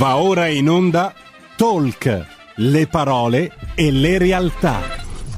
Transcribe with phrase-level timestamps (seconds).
[0.00, 1.12] Va ora in onda
[1.56, 4.80] Talk, le parole e le realtà.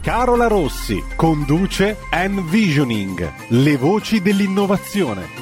[0.00, 5.41] Carola Rossi conduce Envisioning, le voci dell'innovazione.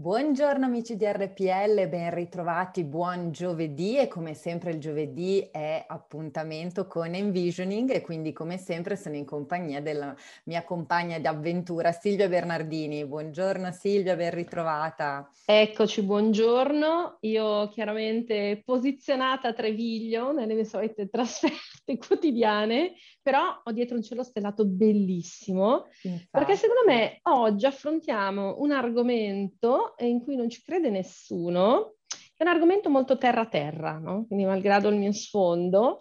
[0.00, 6.86] Buongiorno amici di RPL, ben ritrovati, buon giovedì e come sempre il giovedì è appuntamento
[6.86, 12.28] con Envisioning e quindi come sempre sono in compagnia della mia compagna di avventura Silvia
[12.28, 13.04] Bernardini.
[13.06, 15.28] Buongiorno Silvia, ben ritrovata.
[15.44, 17.16] Eccoci, buongiorno.
[17.22, 24.22] Io chiaramente posizionata a Treviglio nelle mie solite trasferte quotidiane, però ho dietro un cielo
[24.22, 26.28] stellato bellissimo Infatti.
[26.30, 31.96] perché secondo me oggi affrontiamo un argomento in cui non ci crede nessuno,
[32.36, 34.26] è un argomento molto terra-terra, no?
[34.26, 36.00] quindi malgrado il mio sfondo,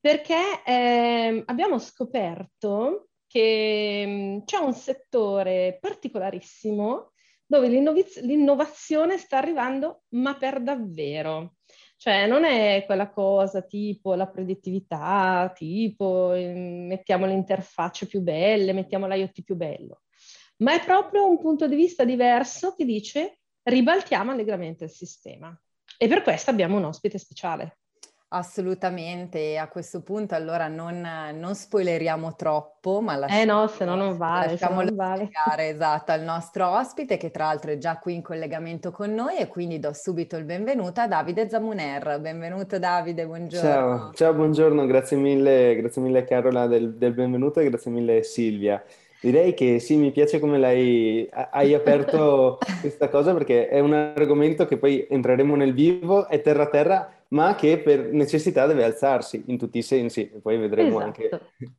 [0.00, 7.12] perché eh, abbiamo scoperto che mm, c'è un settore particolarissimo
[7.44, 11.56] dove l'innoviz- l'innovazione sta arrivando, ma per davvero.
[11.98, 18.72] Cioè non è quella cosa tipo la predittività, tipo mm, mettiamo le interfacce più belle,
[18.72, 20.02] mettiamo l'IoT più bello
[20.58, 25.56] ma è proprio un punto di vista diverso che dice ribaltiamo allegramente il sistema.
[25.96, 27.78] E per questo abbiamo un ospite speciale.
[28.30, 31.00] Assolutamente, a questo punto allora non,
[31.32, 35.30] non spoileriamo troppo, ma lasciamo, eh no, se no non vale, lasciamolo non vale.
[35.70, 39.46] esatto al nostro ospite che tra l'altro è già qui in collegamento con noi e
[39.46, 42.20] quindi do subito il benvenuto a Davide Zamuner.
[42.20, 43.66] Benvenuto Davide, buongiorno.
[43.66, 48.84] Ciao, ciao buongiorno, grazie mille, grazie mille Carola del, del benvenuto e grazie mille Silvia.
[49.20, 54.66] Direi che sì, mi piace come lei hai aperto questa cosa perché è un argomento
[54.66, 59.58] che poi entreremo nel vivo, è terra terra, ma che per necessità deve alzarsi in
[59.58, 61.04] tutti i sensi e poi vedremo esatto.
[61.04, 61.28] anche,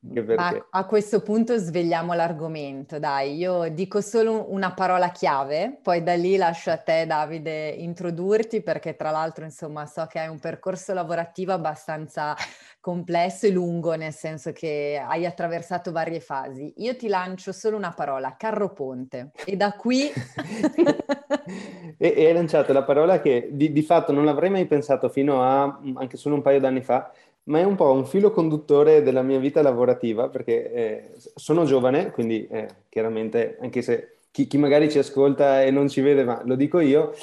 [0.07, 0.57] anche perché.
[0.69, 6.15] A, a, questo punto svegliamo l'argomento, dai, io dico solo una parola chiave, poi da
[6.15, 10.93] lì lascio a te Davide introdurti perché tra l'altro insomma so che hai un percorso
[10.93, 12.35] lavorativo abbastanza
[12.79, 16.73] complesso e lungo, nel senso che hai attraversato varie fasi.
[16.77, 20.09] Io ti lancio solo una parola, carro ponte, e da qui...
[21.97, 25.41] e, e hai lanciato la parola che di, di, fatto non l'avrei mai pensato fino
[25.43, 27.11] a anche solo un paio d'anni fa,
[27.43, 32.11] ma è un po' un filo conduttore della mia vita lavorativa, perché eh, sono giovane,
[32.11, 36.41] quindi eh, chiaramente, anche se chi, chi magari ci ascolta e non ci vede, ma
[36.45, 37.13] lo dico io,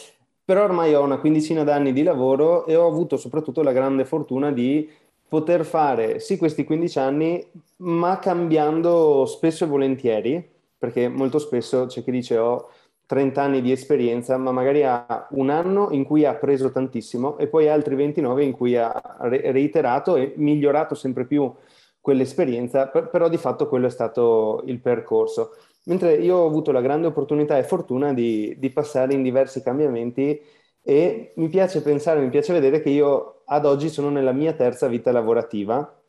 [0.45, 4.53] però ormai ho una quindicina d'anni di lavoro e ho avuto soprattutto la grande fortuna
[4.53, 4.89] di
[5.29, 7.47] poter fare sì questi 15 anni,
[7.79, 12.71] ma cambiando spesso e volentieri, perché molto spesso c'è chi dice ho
[13.07, 17.47] 30 anni di esperienza, ma magari ha un anno in cui ha appreso tantissimo e
[17.47, 21.53] poi altri 29 in cui ha reiterato e migliorato sempre più
[22.01, 25.57] quell'esperienza, però di fatto quello è stato il percorso.
[25.85, 30.41] Mentre io ho avuto la grande opportunità e fortuna di, di passare in diversi cambiamenti
[30.89, 34.87] e mi piace pensare, mi piace vedere che io ad oggi sono nella mia terza
[34.87, 36.01] vita lavorativa,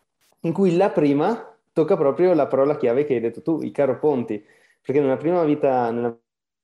[0.42, 3.98] in cui la prima tocca proprio la parola chiave che hai detto tu, i caro
[3.98, 4.40] ponti,
[4.80, 6.16] perché nella prima vita, nella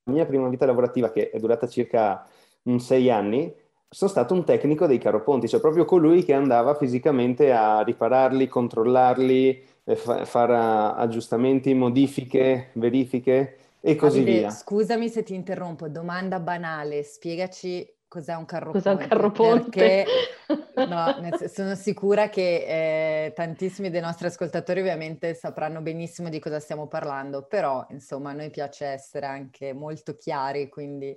[0.04, 2.24] mia prima vita lavorativa, che è durata circa
[2.62, 3.52] un sei anni,
[3.88, 9.64] sono stato un tecnico dei caroponti, cioè proprio colui che andava fisicamente a ripararli, controllarli,
[9.82, 14.50] eh, fa- fare aggiustamenti, modifiche, verifiche e così Davide, via.
[14.50, 19.02] Scusami se ti interrompo, domanda banale, spiegaci cos'è un carro cos'è ponte.
[19.02, 20.04] un carro ponte?
[20.46, 26.60] Perché no, sono sicura che eh, tantissimi dei nostri ascoltatori ovviamente sapranno benissimo di cosa
[26.60, 31.16] stiamo parlando, però insomma a noi piace essere anche molto chiari, quindi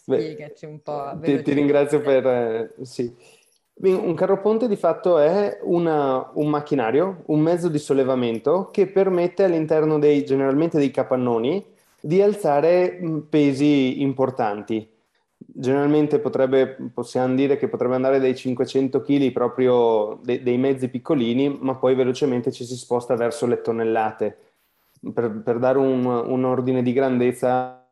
[0.00, 1.18] spiegaci Beh, un po'.
[1.20, 2.26] Ti, ti, ringrazio per...
[2.26, 3.14] Eh, sì.
[3.76, 9.42] Un carro ponte di fatto è una, un macchinario, un mezzo di sollevamento che permette
[9.44, 11.62] all'interno dei, generalmente dei capannoni,
[12.00, 12.98] di alzare
[13.28, 14.92] pesi importanti
[15.56, 21.56] generalmente potrebbe, possiamo dire che potrebbe andare dai 500 kg proprio de, dei mezzi piccolini,
[21.60, 24.38] ma poi velocemente ci si sposta verso le tonnellate.
[25.12, 27.86] Per, per dare un, un, ordine di grandezza,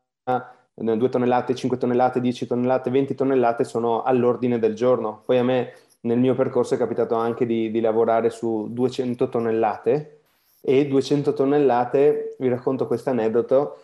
[0.74, 5.22] 2 tonnellate, 5 tonnellate, 10 tonnellate, 20 tonnellate sono all'ordine del giorno.
[5.24, 10.20] Poi a me nel mio percorso è capitato anche di, di lavorare su 200 tonnellate
[10.60, 13.76] e 200 tonnellate, vi racconto questo aneddoto,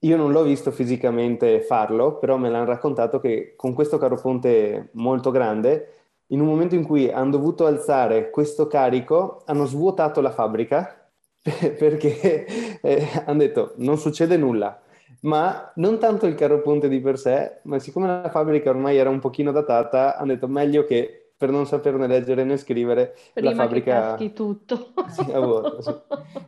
[0.00, 4.88] io non l'ho visto fisicamente farlo, però me l'hanno raccontato che con questo carro ponte
[4.92, 5.94] molto grande,
[6.28, 11.10] in un momento in cui hanno dovuto alzare questo carico, hanno svuotato la fabbrica
[11.42, 14.80] perché eh, hanno detto non succede nulla.
[15.22, 19.10] Ma non tanto il carro ponte di per sé, ma siccome la fabbrica ormai era
[19.10, 23.56] un pochino datata, hanno detto meglio che per non saperne leggere né scrivere, Prima la
[23.56, 23.92] fabbrica...
[23.92, 24.88] caschi tutto.
[25.08, 25.90] Sì, a vuoto, sì.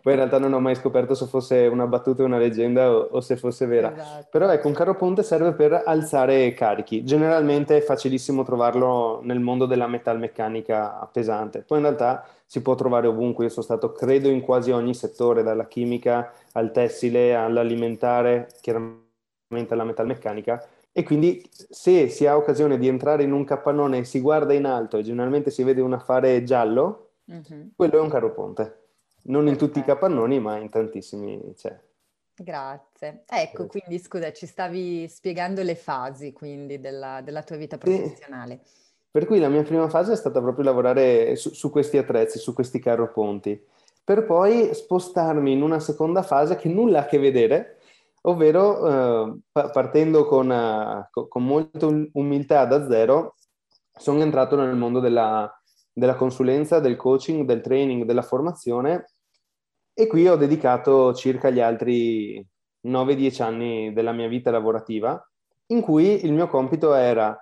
[0.03, 3.09] Poi in realtà non ho mai scoperto se fosse una battuta o una leggenda o,
[3.11, 3.91] o se fosse vera.
[3.91, 4.29] Esatto.
[4.31, 7.05] Però ecco, un carro ponte serve per alzare carichi.
[7.05, 11.63] Generalmente è facilissimo trovarlo nel mondo della metalmeccanica pesante.
[11.67, 13.45] Poi in realtà si può trovare ovunque.
[13.45, 19.85] Io sono stato, credo, in quasi ogni settore, dalla chimica al tessile, all'alimentare, chiaramente alla
[19.85, 20.63] metalmeccanica.
[20.95, 24.67] E quindi se si ha occasione di entrare in un capannone e si guarda in
[24.67, 27.73] alto e generalmente si vede un affare giallo, Mhm.
[27.75, 28.81] quello è un carro ponte.
[29.25, 29.95] Non in tutti i Perfetto.
[29.95, 31.79] capannoni, ma in tantissimi c'è.
[32.35, 33.23] Grazie.
[33.27, 33.69] Ecco, Sì.
[33.69, 37.97] quindi scusa, ci stavi spiegando le fasi quindi della, della tua vita Sì.
[37.99, 38.61] professionale.
[39.11, 42.53] Per cui la mia prima fase è stata proprio lavorare su, su questi attrezzi, su
[42.53, 43.63] questi carroponti,
[44.05, 47.79] per poi spostarmi in una seconda fase che nulla ha a che vedere,
[48.23, 48.89] ovvero
[49.27, 53.37] eh, pa- partendo con, eh, co- con molta um- umiltà da zero,
[53.93, 55.51] sono entrato nel mondo della,
[55.93, 59.07] della consulenza, del coaching, del training, della formazione
[59.95, 62.45] e qui ho dedicato circa gli altri
[62.87, 65.23] 9-10 anni della mia vita lavorativa,
[65.67, 67.37] in cui il mio compito era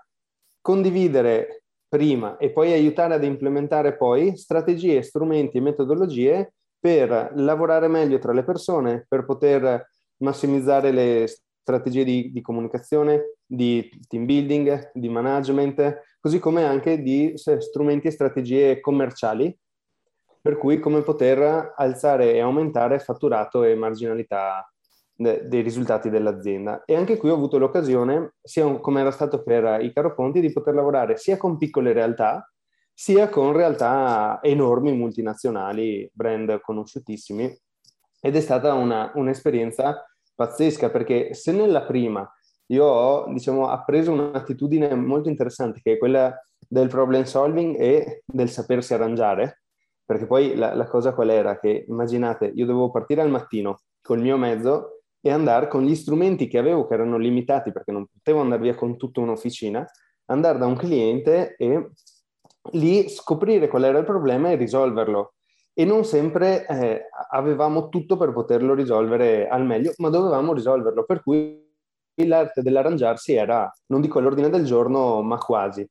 [0.61, 8.19] condividere prima e poi aiutare ad implementare poi strategie, strumenti e metodologie per lavorare meglio
[8.19, 9.89] tra le persone, per poter
[10.21, 17.33] massimizzare le strategie di, di comunicazione, di team building, di management, così come anche di
[17.35, 19.57] strumenti e strategie commerciali,
[20.41, 24.67] per cui come poter alzare e aumentare fatturato e marginalità
[25.15, 26.83] de- dei risultati dell'azienda.
[26.85, 30.75] E anche qui ho avuto l'occasione, sia come era stato per i Caroponti, di poter
[30.75, 32.51] lavorare sia con piccole realtà,
[32.93, 37.55] sia con realtà enormi, multinazionali, brand conosciutissimi.
[38.23, 40.05] Ed è stata una, un'esperienza
[40.41, 42.27] pazzesca perché se nella prima
[42.69, 46.35] io ho diciamo, appreso un'attitudine molto interessante che è quella
[46.67, 49.65] del problem solving e del sapersi arrangiare,
[50.03, 51.59] perché poi la, la cosa qual era?
[51.59, 56.47] Che immaginate, io dovevo partire al mattino col mio mezzo e andare con gli strumenti
[56.49, 59.85] che avevo, che erano limitati perché non potevo andare via con tutta un'officina,
[60.27, 61.91] andare da un cliente e
[62.73, 65.35] lì scoprire qual era il problema e risolverlo.
[65.73, 71.05] E non sempre eh, avevamo tutto per poterlo risolvere al meglio, ma dovevamo risolverlo.
[71.05, 71.69] Per cui
[72.27, 75.89] l'arte dell'arrangiarsi era, non dico all'ordine del giorno, ma quasi.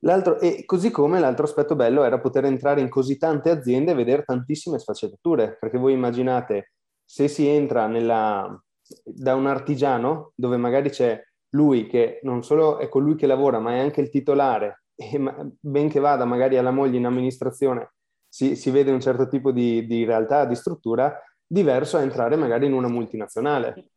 [0.00, 3.94] L'altro, e così come l'altro aspetto bello era poter entrare in così tante aziende e
[3.94, 6.72] vedere tantissime sfaccettature, perché voi immaginate
[7.04, 8.58] se si entra nella,
[9.04, 13.72] da un artigiano dove magari c'è lui che non solo è colui che lavora, ma
[13.72, 15.20] è anche il titolare, e
[15.60, 17.92] ben che vada magari alla moglie in amministrazione,
[18.38, 22.66] si, si vede un certo tipo di, di realtà, di struttura, diverso a entrare magari
[22.66, 23.88] in una multinazionale,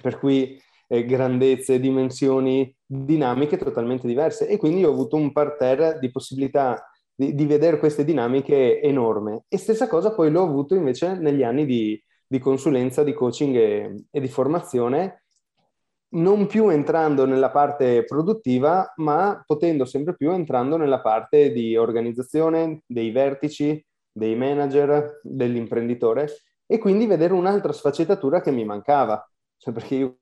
[0.00, 0.58] per cui
[0.88, 4.48] eh, grandezze, dimensioni, dinamiche totalmente diverse.
[4.48, 6.82] E quindi ho avuto un parterre di possibilità
[7.14, 9.44] di, di vedere queste dinamiche enorme.
[9.48, 14.04] E stessa cosa poi l'ho avuto invece negli anni di, di consulenza, di coaching e,
[14.10, 15.23] e, di formazione,
[16.14, 22.82] non più entrando nella parte produttiva, ma potendo sempre più entrando nella parte di organizzazione,
[22.86, 26.28] dei vertici, dei manager, dell'imprenditore
[26.66, 29.28] e quindi vedere un'altra sfaccettatura che mi mancava.
[29.56, 30.18] Cioè perché io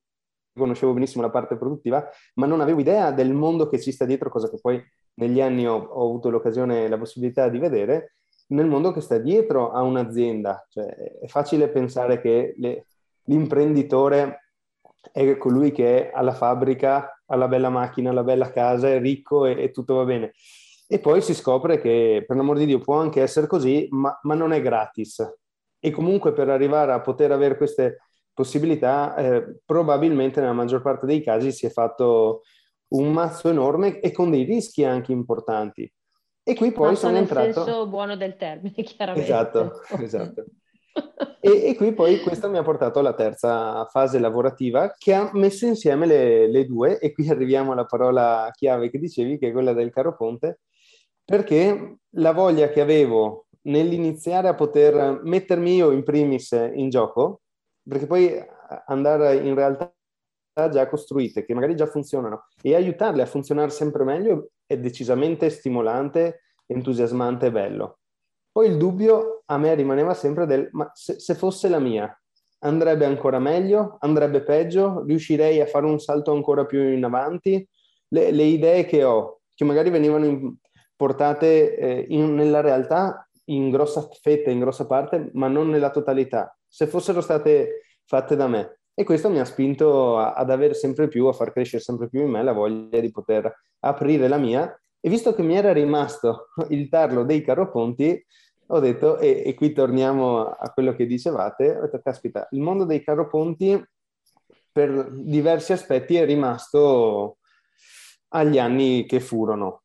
[0.55, 4.31] conoscevo benissimo la parte produttiva, ma non avevo idea del mondo che ci sta dietro,
[4.31, 4.83] cosa che poi
[5.15, 8.17] negli anni ho, ho avuto l'occasione e la possibilità di vedere,
[8.49, 10.67] nel mondo che sta dietro a un'azienda.
[10.69, 10.87] Cioè,
[11.21, 12.87] è facile pensare che le,
[13.25, 14.42] l'imprenditore
[15.11, 19.47] è colui che ha la fabbrica, ha la bella macchina, la bella casa, è ricco
[19.47, 20.33] e, e tutto va bene.
[20.87, 24.35] E poi si scopre che, per l'amor di Dio, può anche essere così, ma, ma
[24.35, 25.27] non è gratis.
[25.81, 27.99] E comunque per arrivare a poter avere queste
[28.33, 32.43] possibilità, eh, probabilmente nella maggior parte dei casi si è fatto
[32.89, 35.91] un mazzo enorme e con dei rischi anche importanti.
[36.45, 37.65] E qui poi mazzo sono nel entrato...
[37.65, 39.31] senso buono del termine, chiaramente.
[39.31, 40.45] Esatto, esatto.
[41.41, 45.67] E, e, qui poi questo mi ha portato alla terza fase lavorativa che ha messo
[45.67, 49.73] insieme le, le, due e qui arriviamo alla parola chiave che dicevi che è quella
[49.73, 50.61] del caro ponte
[51.25, 57.41] perché la voglia che avevo nell'iniziare a poter mettermi io in primis in gioco
[57.83, 58.33] perché poi
[58.87, 59.93] andare in realtà
[60.71, 66.43] già costruite che magari già funzionano e aiutarle a funzionare sempre meglio è decisamente stimolante,
[66.67, 67.99] entusiasmante e bello.
[68.53, 72.15] Poi il dubbio a me rimaneva sempre del ma se, se, fosse la mia,
[72.61, 77.67] andrebbe ancora meglio, andrebbe peggio, riuscirei a fare un salto ancora più in avanti?
[78.09, 80.55] Le, le idee che ho, che magari venivano in,
[80.95, 86.55] portate eh, in, nella realtà in grossa fetta, in grossa parte, ma non nella totalità,
[86.69, 88.81] se fossero state fatte da me.
[88.95, 92.21] E questo mi ha spinto a, ad avere sempre più, a far crescere sempre più
[92.21, 96.51] in me la voglia di poter aprire la mia E visto che mi era rimasto
[96.69, 98.25] il tarlo dei carroponti,
[98.67, 102.85] ho detto, e, e qui torniamo a quello che dicevate, ho detto, caspita, il mondo
[102.85, 103.85] dei carroponti
[104.71, 107.39] per diversi aspetti è rimasto
[108.29, 109.83] agli anni che furono.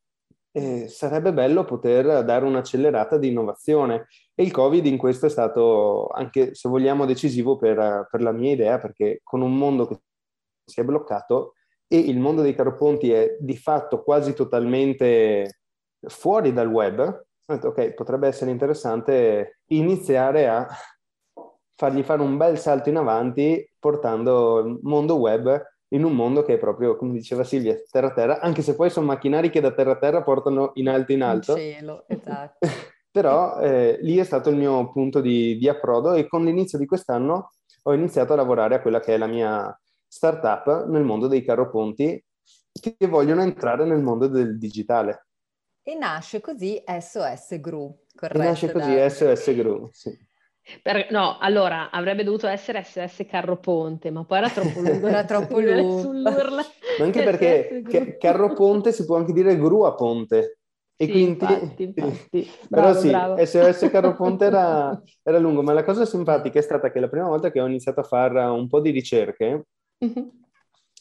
[0.51, 6.09] E sarebbe bello poter dare un'accelerata di innovazione e il Covid in questo è stato
[6.09, 9.97] anche, se vogliamo, decisivo per, per la mia idea, perché con un mondo che
[10.63, 11.53] si è bloccato
[11.87, 15.61] e il mondo dei carroponti è di fatto quasi totalmente
[16.07, 20.67] fuori dal web, ho detto ok, potrebbe essere interessante iniziare a
[21.75, 26.55] fargli fare un bel salto in avanti portando il mondo web in un mondo che
[26.55, 30.71] è proprio, come diceva Silvia, terra-terra, anche se poi sono macchinari che da terra-terra portano
[30.73, 31.53] in alto in alto.
[31.53, 32.67] In cielo, esatto.
[33.09, 36.85] Però eh, lì è stato il mio punto di, di approdo e con l'inizio di
[36.85, 37.53] quest'anno
[37.83, 39.81] ho iniziato a lavorare a quella che è la mia
[40.17, 42.23] startup nel mondo dei carroponti
[42.71, 45.27] che vogliono entrare nel mondo del digitale.
[45.83, 48.41] E nasce così SOS Gru, corretto?
[48.41, 49.09] E nasce così da...
[49.09, 50.17] SOS Gru, sì.
[50.81, 55.07] Per, no, allora avrebbe dovuto essere SS Carroponte, ma poi era troppo lungo.
[55.07, 56.29] era troppo lungo.
[56.97, 60.59] Ma anche perché ca- Carroponte si può anche dire Gru a Ponte.
[60.97, 61.45] E sì, quindi...
[61.45, 62.51] infatti, infatti.
[62.67, 63.45] Bravo, Però sì, bravo.
[63.45, 67.49] SOS Carroponte era, era lungo, ma la cosa simpatica è stata che la prima volta
[67.51, 69.67] che ho iniziato a fare un po' di ricerche,
[70.05, 70.27] mm-hmm.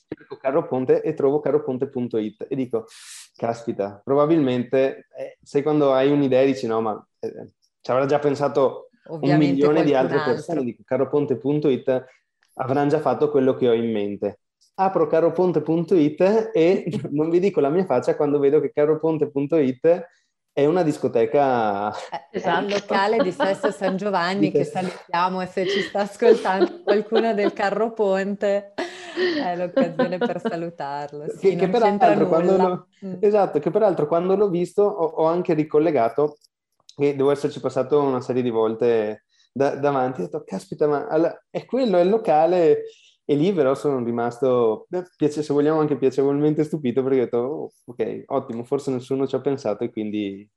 [0.08, 2.86] cerco Carroponte e trovo carroponte.it e dico,
[3.34, 8.18] caspita, probabilmente, eh, sai quando hai un'idea e dici no, ma eh, ci avrà già
[8.18, 10.32] pensato Ovviamente un milione di altre altro.
[10.32, 12.04] persone, dico caroponte.it
[12.54, 14.40] avranno già fatto quello che ho in mente.
[14.74, 20.06] Apro caroponte.it e non vi dico la mia faccia quando vedo che caroponte.it
[20.56, 21.92] è una discoteca...
[22.30, 22.64] Esatto.
[22.64, 27.52] il locale di Sesto San Giovanni che salutiamo e se ci sta ascoltando qualcuno del
[27.52, 28.72] Carro Ponte
[29.42, 31.28] è l'occasione per salutarlo.
[31.28, 32.86] Sì, che, che peraltro quando lo...
[33.04, 33.14] mm.
[33.20, 36.38] Esatto, che peraltro quando l'ho visto ho, ho anche ricollegato
[36.96, 41.44] e devo esserci passato una serie di volte da, davanti, ho detto, caspita, ma alla,
[41.50, 42.84] è quello, è il locale,
[43.26, 44.86] e lì però sono rimasto,
[45.42, 49.40] se vogliamo, anche piacevolmente stupito perché ho detto, oh, ok, ottimo, forse nessuno ci ha
[49.40, 50.48] pensato e quindi.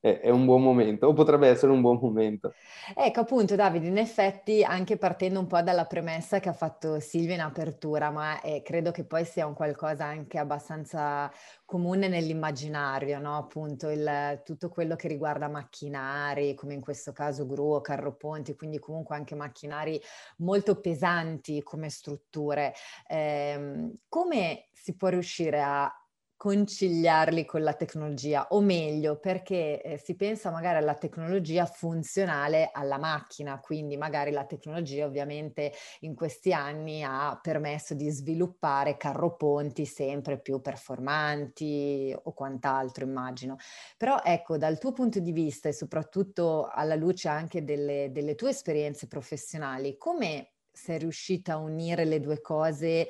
[0.00, 2.54] È, è, un buon momento, o potrebbe essere un buon momento.
[2.96, 7.34] Ecco appunto Davide, in effetti anche partendo un po' dalla premessa che ha fatto Silvia
[7.34, 11.30] in apertura, ma eh, credo che poi sia un qualcosa anche abbastanza
[11.64, 13.36] comune nell'immaginario, no?
[13.36, 18.80] Appunto il, tutto quello che riguarda macchinari, come in questo caso gru o carroponti, quindi
[18.80, 20.00] comunque anche macchinari
[20.38, 22.74] molto pesanti come strutture.
[23.06, 25.99] Eh, come si può riuscire a
[26.40, 32.96] conciliarli con la tecnologia, o meglio, perché eh, si pensa magari alla tecnologia funzionale alla
[32.96, 35.70] macchina, quindi magari la tecnologia ovviamente
[36.00, 43.56] in questi anni ha permesso di sviluppare carroponti sempre più performanti o quant'altro, immagino.
[43.98, 48.48] Però ecco, dal tuo punto di vista e soprattutto alla luce anche delle, delle tue
[48.48, 53.06] esperienze professionali, come sei riuscita a unire le due cose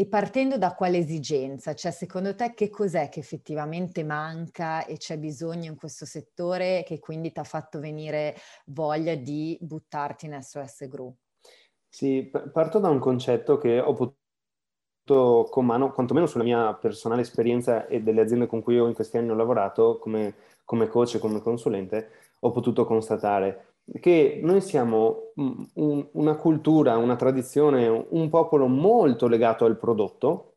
[0.00, 1.74] e partendo da quale esigenza?
[1.74, 7.00] Cioè, secondo te che cos'è che effettivamente manca e c'è bisogno in questo settore che
[7.00, 8.36] quindi ti ha fatto venire
[8.66, 11.16] voglia di buttarti in SOS Group?
[11.88, 17.88] Sì, parto da un concetto che ho potuto con mano, quantomeno sulla mia personale esperienza
[17.88, 20.32] e delle aziende con cui io in questi anni ho lavorato come,
[20.64, 23.67] come coach e come consulente, ho potuto constatare
[24.00, 30.54] che noi siamo un, una cultura, una tradizione, un popolo molto legato al prodotto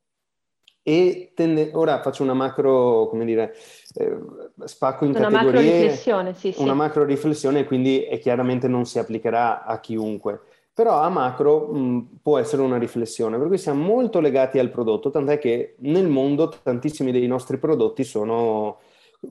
[0.84, 3.54] e tende, ora faccio una macro, come dire,
[3.94, 4.18] eh,
[4.66, 5.62] spacco in una categorie.
[5.62, 10.42] Macro riflessione, sì, una macro riflessione, quindi e chiaramente non si applicherà a chiunque.
[10.74, 15.12] Però a macro mh, può essere una riflessione, per cui siamo molto legati al prodotto,
[15.12, 18.80] tant'è che nel mondo tantissimi dei nostri prodotti sono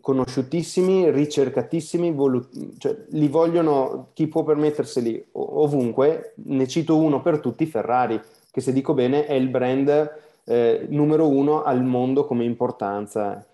[0.01, 6.35] conosciutissimi, ricercatissimi, volu- cioè, li vogliono chi può permetterseli ovunque.
[6.47, 8.21] Ne cito uno per tutti, Ferrari,
[8.51, 10.11] che se dico bene è il brand
[10.45, 13.45] eh, numero uno al mondo come importanza.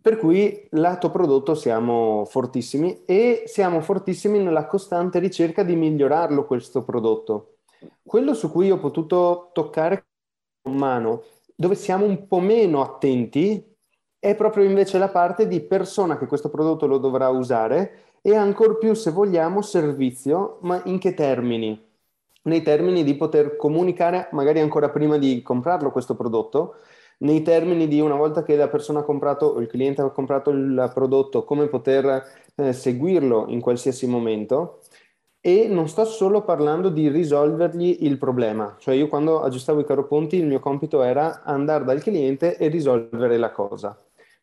[0.00, 6.82] Per cui lato prodotto siamo fortissimi e siamo fortissimi nella costante ricerca di migliorarlo questo
[6.82, 7.56] prodotto.
[8.02, 10.06] Quello su cui ho potuto toccare
[10.62, 13.62] con mano, dove siamo un po' meno attenti,
[14.20, 18.78] è proprio invece la parte di persona che questo prodotto lo dovrà usare e ancor
[18.78, 21.80] più, se vogliamo, servizio, ma in che termini?
[22.42, 26.76] Nei termini di poter comunicare magari ancora prima di comprarlo questo prodotto,
[27.18, 30.50] nei termini di una volta che la persona ha comprato o il cliente ha comprato
[30.50, 34.80] il prodotto, come poter eh, seguirlo in qualsiasi momento.
[35.40, 40.36] E non sto solo parlando di risolvergli il problema, cioè io quando aggiustavo i caroponti
[40.36, 43.96] il mio compito era andare dal cliente e risolvere la cosa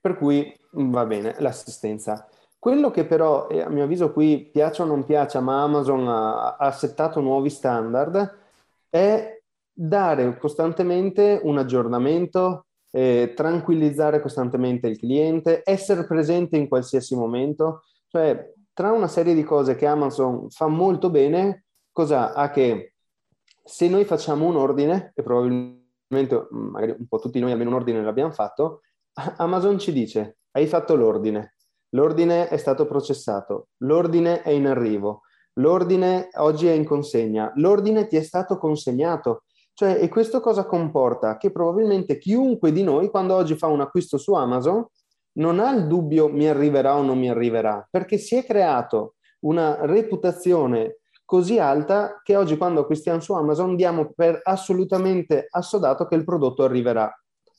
[0.06, 2.30] per cui va bene l'assistenza.
[2.60, 6.72] Quello che però, a mio avviso qui piace o non piace, ma Amazon ha, ha
[6.72, 8.38] settato nuovi standard,
[8.88, 9.42] è
[9.74, 17.82] dare costantemente un aggiornamento, eh, tranquillizzare costantemente il cliente, essere presente in qualsiasi momento.
[18.08, 22.94] Cioè, tra una serie di cose che Amazon fa molto bene, cosa ha che
[23.64, 28.04] se noi facciamo un ordine, e probabilmente magari un po' tutti noi almeno un ordine
[28.04, 28.82] l'abbiamo fatto,
[29.38, 31.56] Amazon ci dice, hai fatto l'ordine,
[31.90, 35.22] l'ordine è stato processato, l'ordine è in arrivo,
[35.54, 39.44] l'ordine oggi è in consegna, l'ordine ti è stato consegnato.
[39.74, 41.38] Cioè, e questo cosa comporta?
[41.38, 44.86] Che probabilmente chiunque di noi, quando oggi fa un acquisto su Amazon,
[45.38, 49.86] non ha il dubbio mi arriverà o non mi arriverà, perché si è creato una
[49.86, 56.24] reputazione così alta che oggi quando acquistiamo su Amazon diamo per assolutamente assodato che il
[56.24, 57.12] prodotto arriverà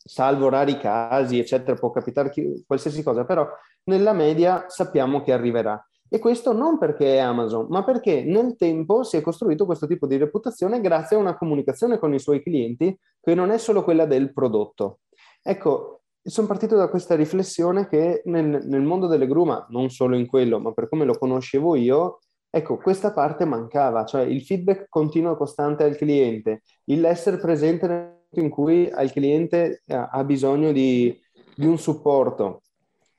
[0.07, 3.47] salvo rari casi, eccetera, può capitare chi, qualsiasi cosa, però
[3.85, 5.85] nella media sappiamo che arriverà.
[6.09, 10.07] E questo non perché è Amazon, ma perché nel tempo si è costruito questo tipo
[10.07, 14.07] di reputazione grazie a una comunicazione con i suoi clienti che non è solo quella
[14.07, 15.01] del prodotto.
[15.43, 20.17] Ecco, sono partito da questa riflessione che nel, nel mondo delle gru, ma non solo
[20.17, 22.21] in quello, ma per come lo conoscevo io,
[22.51, 28.49] ecco, questa parte mancava, cioè il feedback continuo e costante al cliente, l'essere presente in
[28.49, 31.19] cui il cliente eh, ha bisogno di,
[31.55, 32.63] di, un supporto.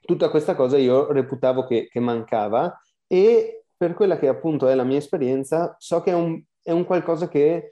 [0.01, 4.83] Tutta questa cosa io reputavo che, che, mancava e per quella che appunto è la
[4.83, 7.69] mia esperienza so che è un, è un qualcosa che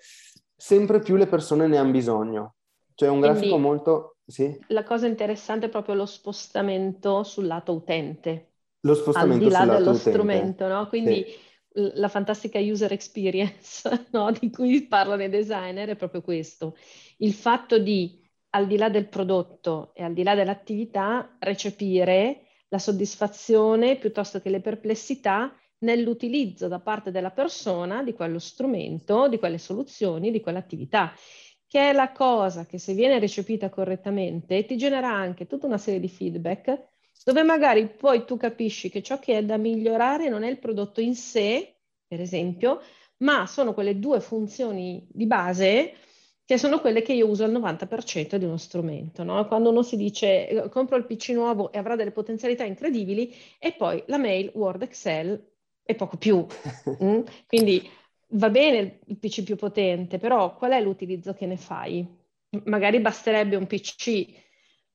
[0.55, 2.55] sempre più le persone ne hanno bisogno.
[2.93, 4.17] Cioè un Quindi, grafico molto...
[4.25, 4.57] Sì?
[4.67, 8.53] La cosa interessante è proprio lo spostamento sul lato utente.
[8.81, 9.75] Lo spostamento sul lato utente.
[9.75, 10.87] Al di là dello strumento, no?
[10.87, 11.23] Quindi...
[11.25, 14.31] Sì la fantastica user experience no?
[14.31, 16.77] di cui parlano i designer è proprio questo,
[17.17, 22.79] il fatto di, al di là del prodotto e al di là dell'attività, recepire la
[22.79, 29.57] soddisfazione piuttosto che le perplessità nell'utilizzo da parte della persona di quello strumento, di quelle
[29.57, 31.13] soluzioni, di quell'attività,
[31.67, 35.99] che è la cosa che se viene recepita correttamente ti genera anche tutta una serie
[35.99, 40.49] di feedback dove magari poi tu capisci che ciò che è da migliorare non è
[40.49, 41.75] il prodotto in sé,
[42.07, 42.81] per esempio,
[43.17, 45.93] ma sono quelle due funzioni di base
[46.45, 49.23] che sono quelle che io uso al 90% di uno strumento.
[49.23, 49.47] No?
[49.47, 53.73] Quando uno si dice eh, compro il PC nuovo e avrà delle potenzialità incredibili e
[53.73, 55.43] poi la mail, Word, Excel
[55.83, 56.45] e poco più.
[57.03, 57.21] mm?
[57.47, 57.89] Quindi
[58.29, 62.05] va bene il PC più potente, però qual è l'utilizzo che ne fai?
[62.65, 64.44] Magari basterebbe un PC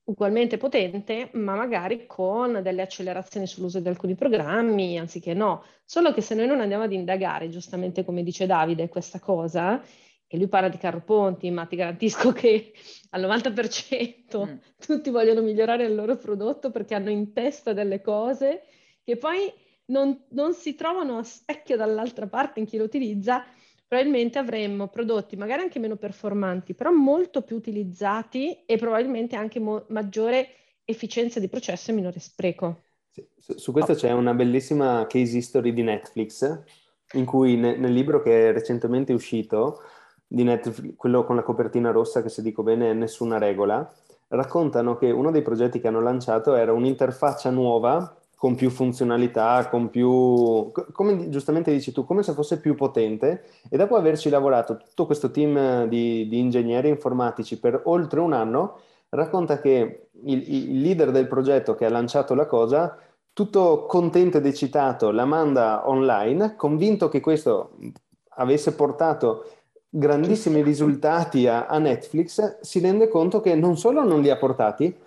[0.05, 5.63] ugualmente potente, ma magari con delle accelerazioni sull'uso di alcuni programmi, anziché no.
[5.85, 9.81] Solo che se noi non andiamo ad indagare, giustamente come dice Davide, questa cosa,
[10.27, 12.73] e lui parla di carro ponti, ma ti garantisco che
[13.09, 14.55] al 90% mm.
[14.79, 18.63] tutti vogliono migliorare il loro prodotto perché hanno in testa delle cose
[19.03, 19.51] che poi
[19.87, 23.43] non, non si trovano a specchio dall'altra parte in chi lo utilizza
[23.91, 29.83] probabilmente avremmo prodotti magari anche meno performanti, però molto più utilizzati e probabilmente anche mo-
[29.89, 30.47] maggiore
[30.85, 32.83] efficienza di processo e minore spreco.
[33.09, 33.95] Sì, su, su, questo oh.
[33.95, 36.61] c'è una bellissima case history di Netflix,
[37.15, 39.81] in cui ne, nel libro che è recentemente uscito,
[40.25, 43.93] di Netflix, quello con la copertina rossa che se dico bene è Nessuna regola,
[44.29, 49.91] raccontano che uno dei progetti che hanno lanciato era un'interfaccia nuova con più funzionalità, con
[49.91, 55.05] più, come giustamente dici tu, come se fosse più potente e dopo averci lavorato tutto
[55.05, 61.11] questo team di, di ingegneri informatici per oltre un anno, racconta che il, il, leader
[61.11, 62.97] del progetto che ha lanciato la cosa,
[63.31, 67.77] tutto contento ed eccitato, la manda online, convinto che questo
[68.37, 69.45] avesse portato
[69.87, 74.97] grandissimi risultati a, a Netflix, si rende conto che non solo non li ha portati,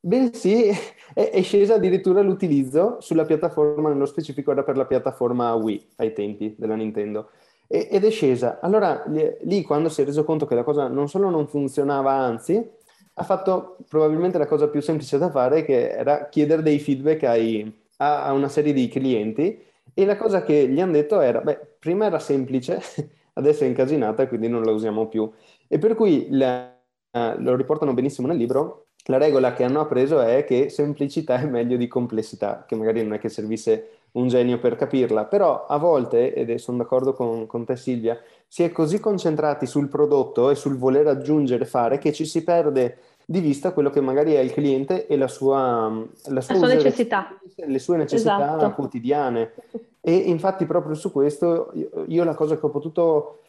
[0.00, 0.70] bensì
[1.14, 6.12] è, è scesa addirittura l'utilizzo sulla piattaforma, nello specifico era per la piattaforma Wii ai
[6.12, 7.30] tempi della Nintendo.
[7.66, 8.58] E, ed è scesa.
[8.60, 9.04] Allora
[9.42, 12.78] lì quando si è reso conto che la cosa non solo non funzionava, anzi,
[13.14, 17.72] ha fatto probabilmente la cosa più semplice da fare, che era chiedere dei feedback ai,
[17.98, 19.62] a, a una serie di clienti.
[19.92, 22.80] E la cosa che gli hanno detto era, beh, prima era semplice,
[23.34, 25.30] adesso è incasinata, quindi non la usiamo più.
[25.68, 26.74] E per cui la,
[27.12, 31.46] uh, lo riportano benissimo nel libro, la regola che hanno appreso è che semplicità è
[31.46, 35.76] meglio di complessità, che magari non è che servisse un genio per capirla, però a
[35.78, 40.54] volte, ed sono d'accordo con, con te Silvia, si è così concentrati sul prodotto e
[40.54, 44.52] sul voler aggiungere fare che ci si perde di vista quello che magari è il
[44.52, 45.88] cliente e la sua,
[46.26, 47.38] la sua, la sua necessità.
[47.54, 48.74] Le sue necessità esatto.
[48.74, 49.52] quotidiane.
[50.00, 53.42] E infatti proprio su questo io, io la cosa che ho potuto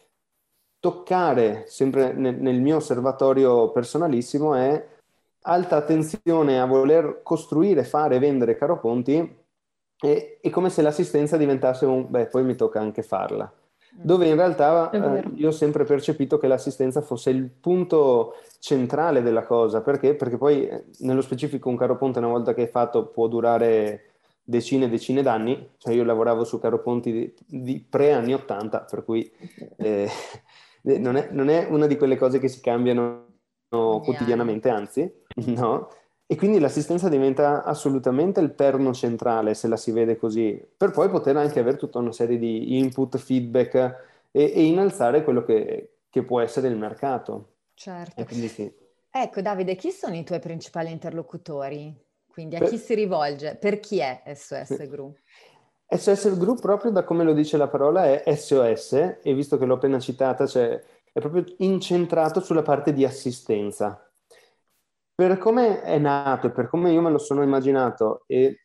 [0.78, 4.86] toccare sempre nel, nel mio osservatorio personalissimo è
[5.42, 9.40] alta attenzione a voler costruire, fare, vendere caroponti
[10.00, 13.52] e, è come se l'assistenza diventasse un, beh, poi mi tocca anche farla.
[13.94, 14.00] Mm.
[14.04, 19.44] Dove in realtà eh, io ho sempre percepito che l'assistenza fosse il punto centrale della
[19.44, 19.82] cosa.
[19.82, 20.14] Perché?
[20.14, 24.86] Perché poi eh, nello specifico un caroponte una volta che è fatto può durare decine
[24.86, 25.70] e decine d'anni.
[25.76, 29.30] Cioè io lavoravo su caroponti di, di pre-anni 80, per cui
[29.76, 30.08] eh,
[30.98, 33.26] non, è, non, è, una di quelle cose che si cambiano
[33.72, 35.88] quotidianamente, anzi, no?
[36.26, 41.10] E quindi l'assistenza diventa assolutamente il perno centrale, se la si vede così, per poi
[41.10, 43.74] poter anche avere tutta una serie di input, feedback
[44.30, 47.56] e, e innalzare quello che, che, può essere il mercato.
[47.74, 48.24] Certo.
[48.30, 48.72] Sì.
[49.10, 51.94] Ecco Davide, chi sono i tuoi principali interlocutori?
[52.26, 52.70] Quindi a per...
[52.70, 53.56] chi si rivolge?
[53.56, 55.18] Per chi è SOS Group?
[55.86, 59.74] SOS Group, proprio da come lo dice la parola, è SOS, e visto che l'ho
[59.74, 64.11] appena citata, cioè, è proprio incentrato sulla parte di assistenza.
[65.14, 68.62] Per come è nato e per come io me lo sono immaginato e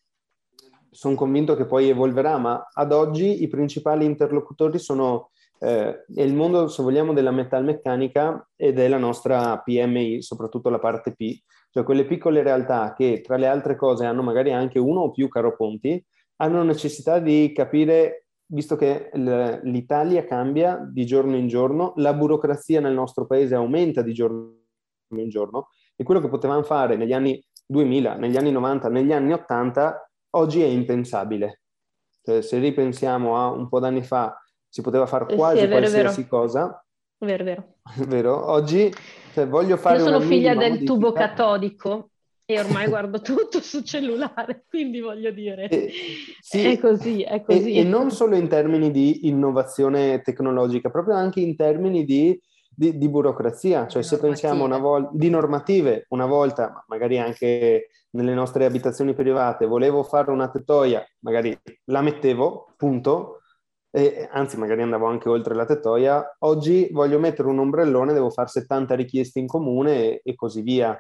[0.90, 6.68] sono convinto che poi evolverà, ma ad oggi i principali interlocutori sono eh, il mondo,
[6.68, 12.06] se vogliamo, della metalmeccanica ed è la nostra PMI, soprattutto la parte P, cioè quelle
[12.06, 16.04] piccole realtà che tra le altre cose hanno magari anche uno o più caroponti,
[16.38, 22.94] hanno necessità di capire, visto che l'Italia cambia di giorno in giorno, la burocrazia nel
[22.94, 24.56] nostro paese aumenta di giorno
[25.16, 29.34] in giorno, e quello che potevamo fare negli anni 2000, negli anni 90, negli anni
[29.34, 31.62] 80, oggi è impensabile.
[32.24, 35.80] Cioè, se ripensiamo a un po' d'anni fa, si poteva fare quasi eh sì, vero,
[35.80, 36.38] qualsiasi vero.
[36.38, 36.86] cosa.
[37.18, 37.74] Vero, vero.
[38.08, 38.52] vero?
[38.52, 38.94] Oggi
[39.34, 40.94] cioè, voglio fare Io sono figlia del modifica.
[40.94, 42.10] tubo catodico
[42.46, 45.92] e ormai guardo tutto su cellulare, quindi voglio dire, eh,
[46.40, 47.74] sì, è così, è così.
[47.74, 52.40] E, e, non solo in termini di innovazione tecnologica, proprio anche in termini di
[52.78, 58.36] di, di burocrazia, cioè se pensiamo una volta di normative, una volta, magari anche nelle
[58.36, 63.42] nostre abitazioni private, volevo fare una tettoia, magari la mettevo, punto,
[63.90, 68.48] e, anzi magari andavo anche oltre la tettoia, oggi voglio mettere un ombrellone, devo fare
[68.48, 70.96] 70 richieste in comune e, e così via.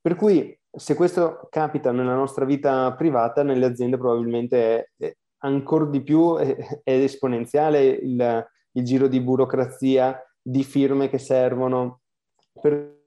[0.00, 5.84] Per cui se questo capita nella nostra vita privata, nelle aziende probabilmente è, è ancora
[5.84, 12.00] di più è, è esponenziale il, il giro di burocrazia di firme che servono,
[12.60, 12.98] per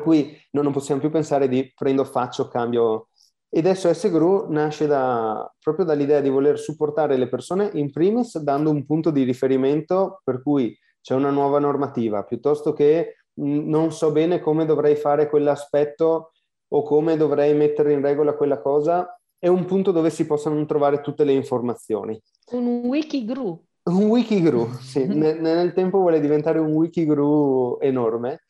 [0.00, 3.08] cui non possiamo più pensare di prendo, faccio, cambio.
[3.48, 8.70] Ed SOS Gru nasce da, proprio dall'idea di voler supportare le persone in primis dando
[8.70, 14.10] un punto di riferimento per cui c'è una nuova normativa, piuttosto che mh, non so
[14.10, 16.32] bene come dovrei fare quell'aspetto
[16.66, 21.00] o come dovrei mettere in regola quella cosa, è un punto dove si possono trovare
[21.00, 22.20] tutte le informazioni.
[22.52, 23.62] Un wiki gru.
[23.86, 28.44] Un wikiguru, sì, nel, nel tempo vuole diventare un wikiguru enorme,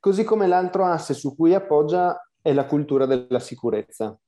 [0.00, 4.18] così come l'altro asse su cui appoggia è la cultura della sicurezza,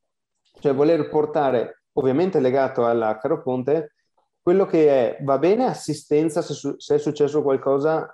[0.61, 3.95] cioè voler portare, ovviamente legato alla Caro Ponte,
[4.41, 8.13] quello che è, va bene assistenza, se, su, se è successo qualcosa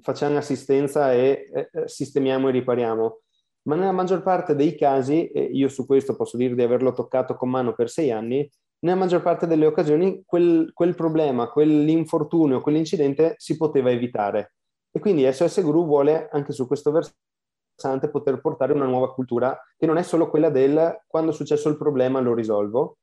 [0.00, 3.20] facciamo assistenza e eh, sistemiamo e ripariamo,
[3.62, 7.34] ma nella maggior parte dei casi, e io su questo posso dire di averlo toccato
[7.34, 8.48] con mano per sei anni,
[8.84, 14.54] nella maggior parte delle occasioni quel, quel problema, quell'infortunio, quell'incidente si poteva evitare.
[14.90, 19.86] E quindi SOS Guru vuole anche su questo versante poter portare una nuova cultura che
[19.86, 22.98] non è solo quella del quando è successo il problema lo risolvo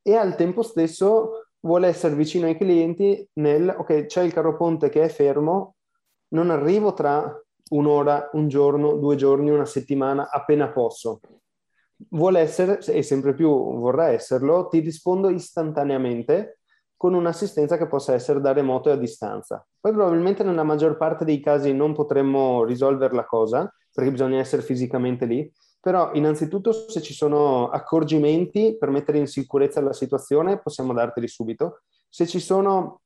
[0.00, 4.88] e al tempo stesso vuole essere vicino ai clienti nel ok c'è il carro ponte
[4.88, 5.74] che è fermo
[6.28, 7.38] non arrivo tra
[7.70, 11.20] un'ora, un giorno, due giorni, una settimana appena posso
[12.10, 16.58] vuole essere, e sempre più vorrà esserlo, ti rispondo istantaneamente
[16.96, 19.66] con un'assistenza che possa essere da remoto e a distanza.
[19.80, 24.62] Poi probabilmente nella maggior parte dei casi non potremmo risolvere la cosa, perché bisogna essere
[24.62, 30.94] fisicamente lì, però innanzitutto se ci sono accorgimenti per mettere in sicurezza la situazione possiamo
[30.94, 31.82] darteli subito.
[32.08, 33.02] Se ci sono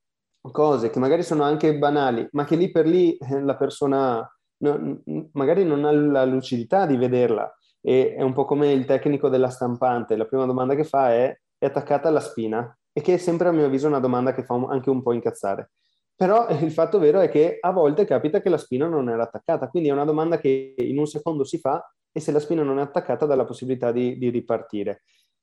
[0.53, 4.25] cose che magari sono anche banali, ma che lì per lì eh, la persona
[4.59, 9.29] no, magari non ha la lucidità di vederla, e è un po' come il tecnico
[9.29, 13.17] della stampante, la prima domanda che fa è è attaccata alla spina e che è
[13.17, 15.73] sempre a mio avviso una domanda che fa anche un po' incazzare.
[16.15, 19.69] Però il fatto vero è che a volte capita che la spina non era attaccata,
[19.69, 22.79] quindi è una domanda che in un secondo si fa e se la spina non
[22.79, 25.03] è attaccata dà la possibilità di, di ripartire.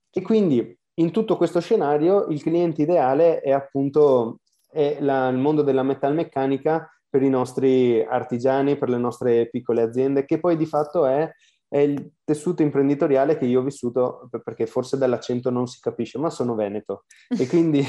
[0.09, 5.61] E quindi in tutto questo scenario il cliente ideale è appunto è la, il mondo
[5.61, 11.05] della metalmeccanica per i nostri artigiani, per le nostre piccole aziende, che poi di fatto
[11.05, 11.29] è
[11.75, 16.29] è il tessuto imprenditoriale che io ho vissuto, perché forse dall'accento non si capisce, ma
[16.29, 17.03] sono veneto.
[17.27, 17.85] E quindi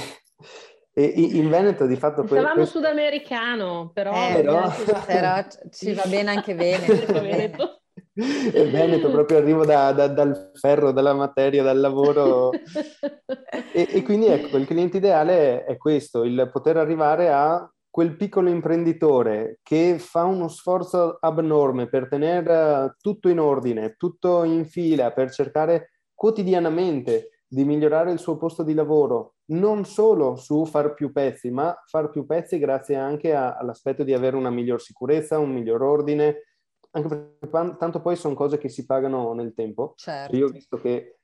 [0.95, 2.27] in Veneto di fatto...
[2.27, 2.79] Stavamo questo...
[2.79, 4.13] sudamericano, però...
[4.13, 4.73] Eh, però...
[5.07, 7.83] però ci va bene anche Veneto.
[8.13, 12.51] È Veneto, proprio arrivo da, da, dal ferro, dalla materia, dal lavoro.
[13.73, 18.51] e, e, quindi ecco, il cliente ideale è questo, il poter arrivare a quel piccolo
[18.51, 25.31] imprenditore che fa uno sforzo abnorme per tenere tutto in ordine, tutto in fila, per
[25.31, 31.51] cercare quotidianamente di migliorare il suo posto di lavoro, non solo su far più pezzi,
[31.51, 35.81] ma far più pezzi grazie anche a, all'aspetto di avere una miglior sicurezza, un miglior
[35.81, 36.43] ordine,
[36.91, 39.95] anche perché tanto poi sono cose che si pagano nel tempo.
[39.97, 40.37] Certo.
[40.37, 41.21] Io ho visto che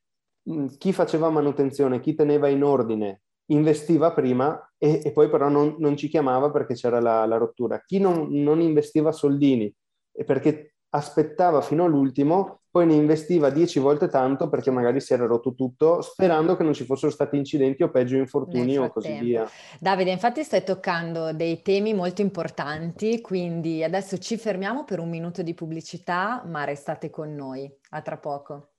[0.78, 5.96] chi faceva manutenzione, chi teneva in ordine investiva prima e, e poi però non, non,
[5.96, 7.82] ci chiamava perché c'era la, la rottura.
[7.84, 9.72] Chi non, non, investiva soldini
[10.12, 15.26] e perché aspettava fino all'ultimo, poi ne investiva dieci volte tanto perché magari si era
[15.26, 19.46] rotto tutto, sperando che non ci fossero stati incidenti o peggio infortuni o così via.
[19.78, 25.42] Davide, infatti stai toccando dei temi molto importanti, quindi adesso ci fermiamo per un minuto
[25.42, 27.70] di pubblicità, ma restate con noi.
[27.90, 28.71] A tra poco.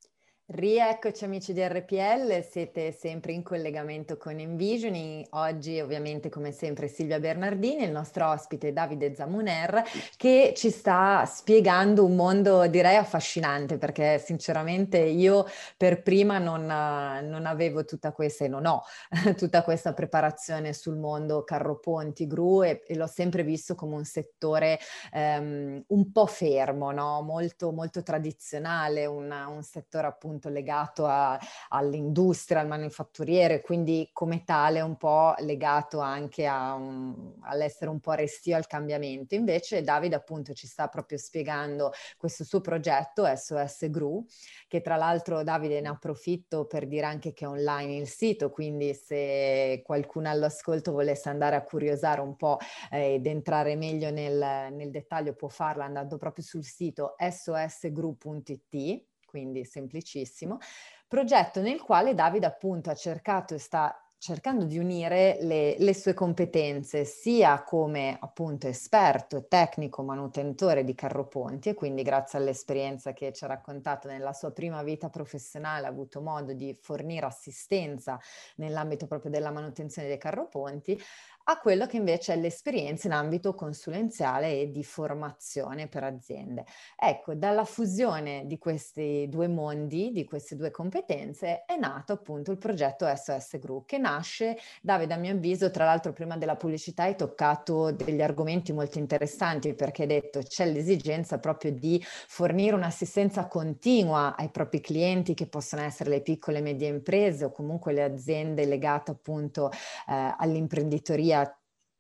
[0.46, 5.26] Rieccoci amici di RPL, siete sempre in collegamento con Envisioning.
[5.30, 9.82] Oggi ovviamente come sempre Silvia Bernardini, il nostro ospite Davide Zamuner
[10.18, 15.46] che ci sta spiegando un mondo direi affascinante perché sinceramente io
[15.78, 18.84] per prima non, non avevo tutta questa e non ho
[19.38, 24.04] tutta questa preparazione sul mondo carro ponti, gru e, e l'ho sempre visto come un
[24.04, 24.78] settore
[25.14, 27.22] um, un po' fermo, no?
[27.22, 34.44] molto, molto tradizionale, una, un settore appunto appunto legato a, all'industria, al manifatturiere, quindi come
[34.44, 39.36] tale un po' legato anche un, all'essere un po' restio al cambiamento.
[39.36, 44.26] Invece Davide appunto ci sta proprio spiegando questo suo progetto SOS Gru,
[44.68, 48.94] che tra l'altro Davide ne approfitto per dire anche che è online il sito, quindi
[48.94, 52.58] se qualcuno all'ascolto volesse andare a curiosare un po'
[52.92, 59.66] eh, ed entrare meglio nel, nel dettaglio può farlo andando proprio sul sito sosgru.it quindi
[59.66, 60.60] semplicissimo,
[61.08, 66.14] progetto nel quale Davide appunto ha cercato e sta cercando di unire le, le, sue
[66.14, 73.44] competenze sia come appunto esperto, tecnico, manutentore di carroponti e quindi grazie all'esperienza che ci
[73.44, 78.18] ha raccontato nella sua prima vita professionale ha avuto modo di fornire assistenza
[78.58, 80.98] nell'ambito proprio della manutenzione dei carroponti,
[81.46, 86.66] a quello che invece è l'esperienza in ambito consulenziale e di formazione per aziende.
[86.98, 92.58] Ecco, dalla fusione di questi due mondi, di queste due competenze, è nato appunto il
[92.58, 97.16] progetto SOS Group, che nasce, Davide, a mio avviso, tra l'altro prima della pubblicità hai
[97.18, 104.36] toccato degli argomenti molto interessanti perché hai detto c'è l'esigenza proprio di fornire un'assistenza continua
[104.38, 108.66] ai propri clienti che possono essere le piccole e medie imprese o comunque le aziende
[108.66, 111.33] legate appunto eh, all'imprenditoria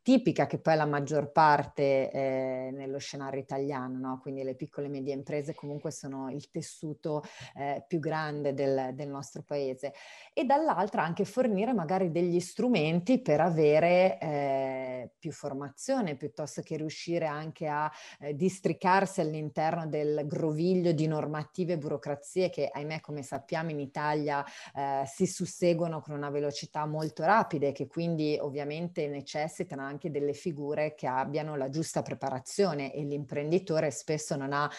[0.04, 4.20] tipica che poi è la maggior parte eh, nello scenario italiano, no?
[4.22, 7.24] quindi le piccole e medie imprese comunque sono il tessuto
[7.56, 9.94] eh, più grande del, del, nostro paese
[10.34, 17.26] e dall'altra anche fornire magari degli strumenti per avere eh, più formazione piuttosto che riuscire
[17.26, 17.89] anche a
[18.20, 24.44] eh, districarsi all'interno del groviglio di normative e burocrazie che ahimè come sappiamo in Italia
[24.76, 30.95] eh, si susseguono con una velocità molto rapida e che quindi ovviamente necessitano delle figure
[30.95, 34.69] che abbiano la giusta preparazione e l'imprenditore spesso non ha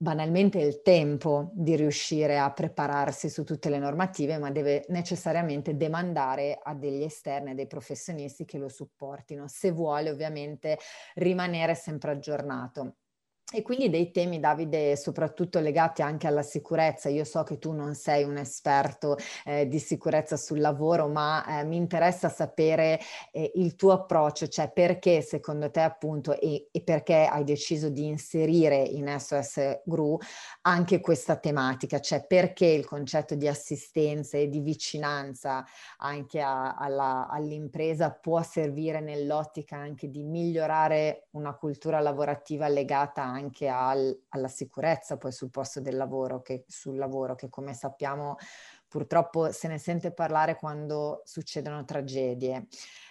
[0.00, 6.58] banalmente il tempo di riuscire a prepararsi su tutte le normative, ma deve necessariamente demandare
[6.62, 10.78] a degli esterni, a dei professionisti che lo supportino, se vuole ovviamente
[11.14, 12.94] rimanere sempre aggiornato.
[13.50, 17.08] E quindi dei temi, Davide, soprattutto legati anche alla sicurezza.
[17.08, 21.64] Io so che tu non sei un esperto eh, di sicurezza sul lavoro, ma eh,
[21.64, 23.00] mi interessa sapere
[23.32, 28.04] eh, il tuo approccio, cioè perché secondo te appunto e, e, perché hai deciso di
[28.04, 30.18] inserire in SOS Gru
[30.62, 35.64] anche questa tematica, cioè perché il concetto di assistenza e di vicinanza
[35.96, 43.37] anche a, alla, all'impresa può servire nell'ottica anche di migliorare una cultura lavorativa legata a
[43.38, 48.36] anche al, alla sicurezza poi sul posto del lavoro, che, sul lavoro, che come sappiamo
[48.88, 52.66] purtroppo se ne sente parlare quando succedono tragedie.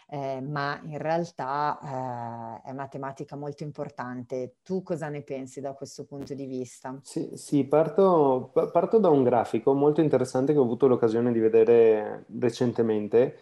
[0.09, 4.55] Eh, ma in realtà eh, è una tematica molto importante.
[4.63, 6.97] Tu cosa ne pensi da questo punto di vista?
[7.03, 12.25] Sì, sì parto, parto, da un grafico molto interessante che ho avuto l'occasione di vedere
[12.39, 13.37] recentemente,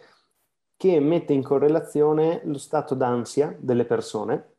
[0.76, 4.55] che mette in correlazione lo stato d'ansia delle persone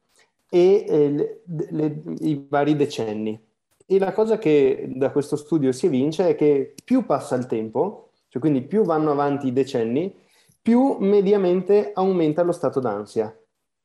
[0.49, 3.39] e eh, le, le, i vari decenni.
[3.85, 8.11] E la cosa che da questo studio si evince è che più passa il tempo,
[8.27, 10.13] cioè quindi più vanno avanti i decenni,
[10.61, 13.33] più mediamente aumenta lo stato d'ansia.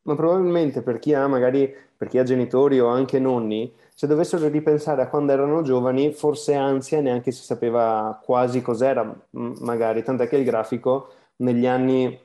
[0.04, 4.48] ma probabilmente per chi ha magari, per chi ha genitori o anche nonni, se dovessero
[4.48, 10.36] ripensare a quando erano giovani, forse ansia neanche si sapeva quasi cos'era, magari, tant'è che
[10.36, 12.18] il grafico negli anni,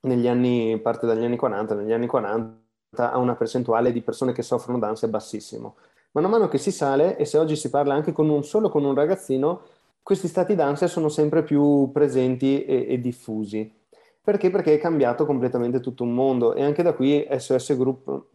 [0.00, 2.63] negli anni, parte dagli anni 40, negli anni 40
[2.98, 5.76] ha una percentuale di persone che soffrono d'ansia bassissimo.
[6.12, 8.84] Man mano che si sale, e se oggi si parla anche con un, solo con
[8.84, 9.62] un ragazzino,
[10.02, 13.72] questi stati d'ansia sono sempre più presenti e, e diffusi.
[14.22, 14.50] Perché?
[14.50, 18.26] Perché è cambiato completamente tutto un mondo e anche da qui SOS Group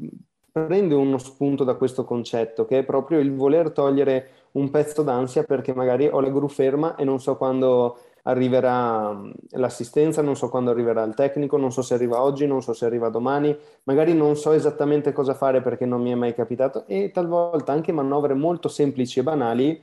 [0.51, 5.43] prende uno spunto da questo concetto, che è proprio il voler togliere un pezzo d'ansia
[5.43, 7.97] perché magari ho la gru ferma e non so quando
[8.29, 9.19] arriverà
[9.51, 12.85] l'assistenza, non so quando arriverà il tecnico, non so se arriva oggi, non so se
[12.85, 17.11] arriva domani, magari non so esattamente cosa fare perché non mi è mai capitato e
[17.11, 19.81] talvolta anche manovre molto semplici e banali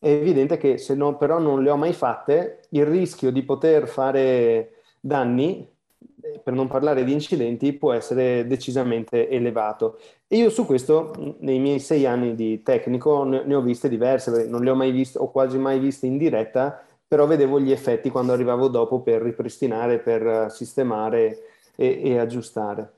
[0.00, 3.88] è evidente che se no, però non le ho mai fatte, il rischio di poter
[3.88, 5.66] fare danni,
[6.20, 9.98] eh, per non parlare di incidenti, può essere decisamente elevato.
[10.28, 14.62] E io su questo, nei miei sei anni di tecnico, ne, ho viste diverse, non
[14.62, 18.32] le ho mai viste o quasi mai viste in diretta, però vedevo gli effetti quando
[18.32, 21.38] arrivavo dopo per ripristinare, per sistemare
[21.74, 22.92] e, e aggiustare.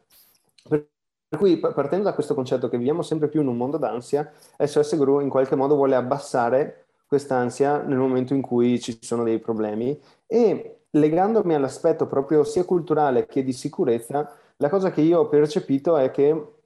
[1.30, 4.96] Per cui partendo da questo concetto che viviamo sempre più in un mondo d'ansia, SOS
[4.96, 9.96] Guru in qualche modo vuole abbassare quest'ansia nel momento in cui ci sono dei problemi
[10.26, 15.96] e legandomi all'aspetto proprio sia culturale che di sicurezza, la cosa che io ho percepito
[15.96, 16.59] è che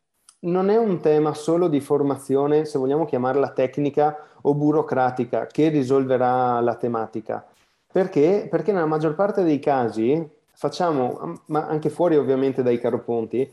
[0.45, 6.61] non è un tema solo di formazione, se vogliamo chiamarla tecnica o burocratica, che risolverà
[6.61, 7.47] la tematica.
[7.91, 8.47] Perché?
[8.51, 13.49] Perché nella maggior parte dei casi facciamo, ma anche fuori ovviamente dai caroponti,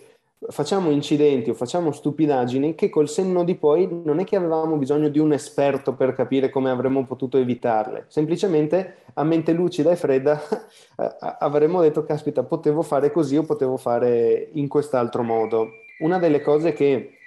[0.49, 5.07] facciamo incidenti o facciamo stupidaggini che col senno di poi non è che avevamo bisogno
[5.09, 10.41] di un esperto per capire come avremmo potuto evitarle, semplicemente a mente lucida e fredda
[11.39, 15.69] avremmo detto caspita potevo fare così o potevo fare in quest'altro modo.
[16.01, 17.17] Una delle cose che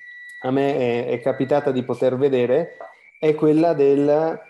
[0.43, 2.77] a me è, è capitata di poter vedere
[3.19, 4.41] è quella del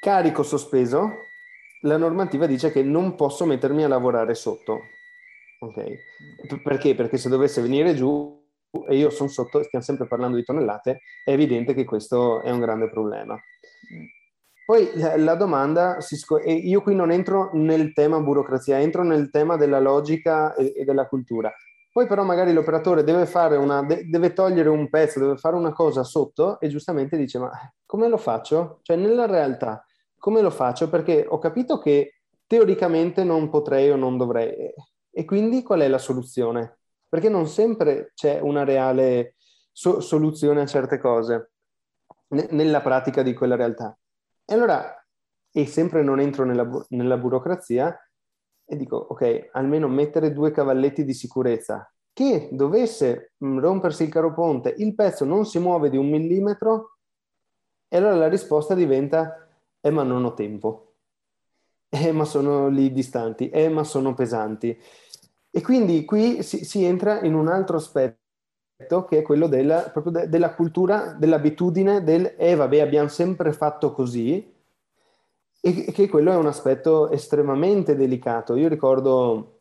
[0.00, 1.24] carico sospeso.
[1.80, 4.82] La normativa dice che non posso mettermi a lavorare sotto
[5.58, 6.62] Ok.
[6.62, 6.94] Perché?
[6.94, 8.44] Perché se dovesse venire giù
[8.88, 12.60] e io sono sotto, stiamo sempre parlando di tonnellate, è evidente che questo è un
[12.60, 13.38] grande problema.
[14.66, 15.98] Poi la domanda,
[16.44, 21.54] io qui non entro nel tema burocrazia, entro nel tema della logica e della cultura.
[21.96, 26.04] Poi però magari l'operatore deve, una, de- deve togliere un pezzo, deve fare una cosa
[26.04, 27.50] sotto e giustamente dice ma
[27.86, 28.80] come lo faccio?
[28.82, 29.82] Cioè nella realtà
[30.18, 30.90] come lo faccio?
[30.90, 34.74] Perché ho capito che teoricamente non potrei o non dovrei
[35.10, 36.80] e quindi qual è la soluzione?
[37.08, 39.36] Perché non sempre c'è una reale
[39.72, 41.52] so- soluzione a certe cose
[42.28, 43.96] ne- nella pratica di quella realtà.
[44.44, 45.02] E allora,
[45.50, 47.98] e sempre non entro nella, bu- nella burocrazia,
[48.66, 51.90] e dico, ok, almeno mettere due cavalletti di sicurezza.
[52.12, 56.96] Che dovesse mm, rompersi il caro ponte, il pezzo non si muove di un millimetro,
[57.88, 59.48] e allora la risposta diventa,
[59.80, 60.94] eh ma non ho tempo,
[61.88, 64.76] eh ma sono lì distanti, eh ma sono pesanti.
[65.50, 70.28] E quindi qui si, si entra in un altro aspetto che è quello della, de,
[70.28, 74.54] della cultura, dell'abitudine del eh vabbè abbiamo sempre fatto così
[75.60, 78.56] e che quello è un aspetto estremamente delicato.
[78.56, 79.60] Io ricordo,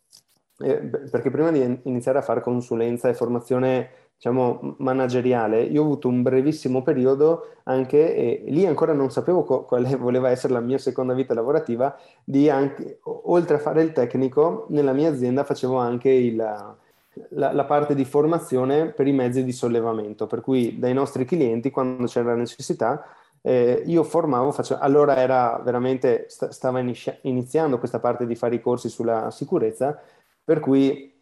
[0.59, 0.77] eh,
[1.09, 6.21] perché prima di iniziare a fare consulenza e formazione diciamo, manageriale, io ho avuto un
[6.21, 11.13] brevissimo periodo anche, e lì ancora non sapevo co- quale voleva essere la mia seconda
[11.13, 16.35] vita lavorativa, di anche, oltre a fare il tecnico, nella mia azienda facevo anche il,
[16.35, 21.69] la, la, parte di formazione per i mezzi di sollevamento, per cui dai nostri clienti,
[21.69, 23.03] quando c'era la necessità,
[23.47, 28.61] eh, io formavo, facevo, allora era veramente, st- stava iniziando questa parte di fare i
[28.61, 30.01] corsi sulla sicurezza,
[30.43, 31.13] per cui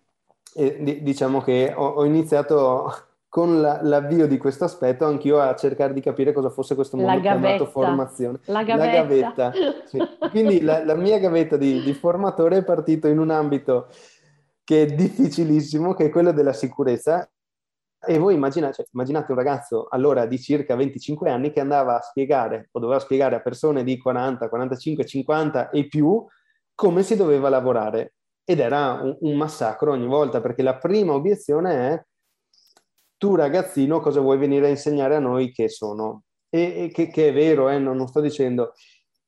[0.56, 2.94] e diciamo che ho, ho iniziato
[3.28, 7.20] con la, l'avvio di questo aspetto anch'io a cercare di capire cosa fosse questo mondo
[7.20, 8.40] chiamato formazione.
[8.46, 8.86] La gavetta.
[8.86, 9.52] La gavetta
[9.86, 9.98] sì.
[10.30, 13.88] Quindi la, la, mia gavetta di, di, formatore è partito in un ambito
[14.64, 17.28] che è difficilissimo, che è quello della sicurezza.
[18.06, 22.02] E voi immaginate, cioè, immaginate un ragazzo allora di circa 25 anni che andava a
[22.02, 26.26] spiegare o doveva spiegare a persone di 40, 45, 50 e più
[26.76, 31.74] come si doveva lavorare ed era un, un, massacro ogni volta perché la prima obiezione
[31.74, 32.04] è
[33.18, 36.24] tu ragazzino cosa vuoi venire a insegnare a noi che sono?
[36.50, 38.74] E, e che, che, è vero, eh, non, non sto dicendo.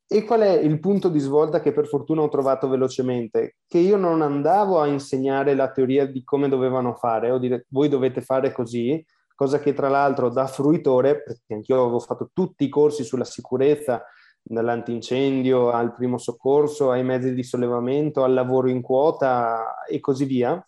[0.08, 3.58] E qual è il punto di svolta che per fortuna ho trovato velocemente?
[3.68, 7.90] Che io non andavo a insegnare la teoria di come dovevano fare o dire voi
[7.90, 9.04] dovete fare così,
[9.34, 14.04] cosa che tra l'altro da fruitore, perché anch'io avevo fatto tutti i corsi sulla sicurezza,
[14.48, 20.64] dall'antincendio al primo soccorso, ai mezzi di sollevamento, al lavoro in quota e così via,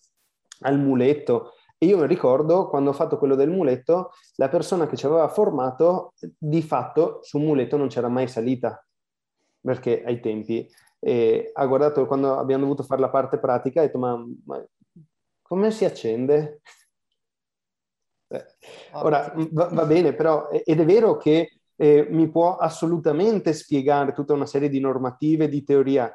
[0.61, 1.51] al muletto.
[1.77, 5.27] E io mi ricordo quando ho fatto quello del muletto, la persona che ci aveva
[5.27, 8.83] formato di fatto su un muletto non c'era mai salita,
[9.61, 13.85] perché ai tempi eh, ha guardato quando abbiamo dovuto fare la parte pratica e ha
[13.87, 14.65] detto ma, ma
[15.41, 16.61] come si accende?
[18.29, 18.45] Eh,
[18.93, 24.33] ora va, va, bene, però ed è vero che eh, mi può assolutamente spiegare tutta
[24.33, 26.11] una serie di normative, di teoria,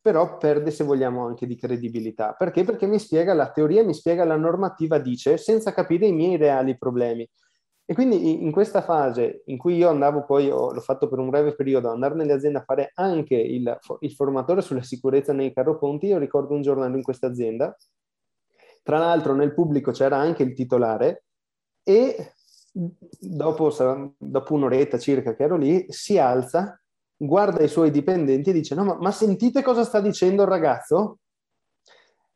[0.00, 2.34] però perde se vogliamo anche di credibilità.
[2.38, 2.62] Perché?
[2.62, 6.78] Perché mi spiega la teoria, mi spiega la normativa, dice, senza capire i miei reali
[6.78, 7.28] problemi.
[7.88, 11.54] E quindi in questa fase in cui io andavo poi, l'ho fatto per un breve
[11.54, 16.06] periodo, andare nelle aziende a fare anche il, il formatore sulla sicurezza nei carro ponti,
[16.06, 17.76] io ricordo un giorno in questa azienda,
[18.82, 21.24] tra l'altro nel pubblico c'era anche il titolare
[21.84, 22.32] e
[22.72, 23.72] dopo,
[24.18, 26.80] dopo un'oretta circa che ero lì, si alza
[27.16, 31.18] guarda i suoi dipendenti e dice no ma, ma sentite cosa sta dicendo il ragazzo?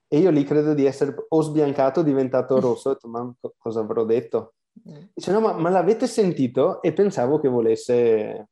[0.07, 3.81] E io lì credo di essere o sbiancato o diventato rosso, ho detto ma cosa
[3.81, 4.55] avrò detto?
[5.15, 6.83] Dice no ma, ma l'avete sentito?
[6.83, 8.49] E pensavo che volesse,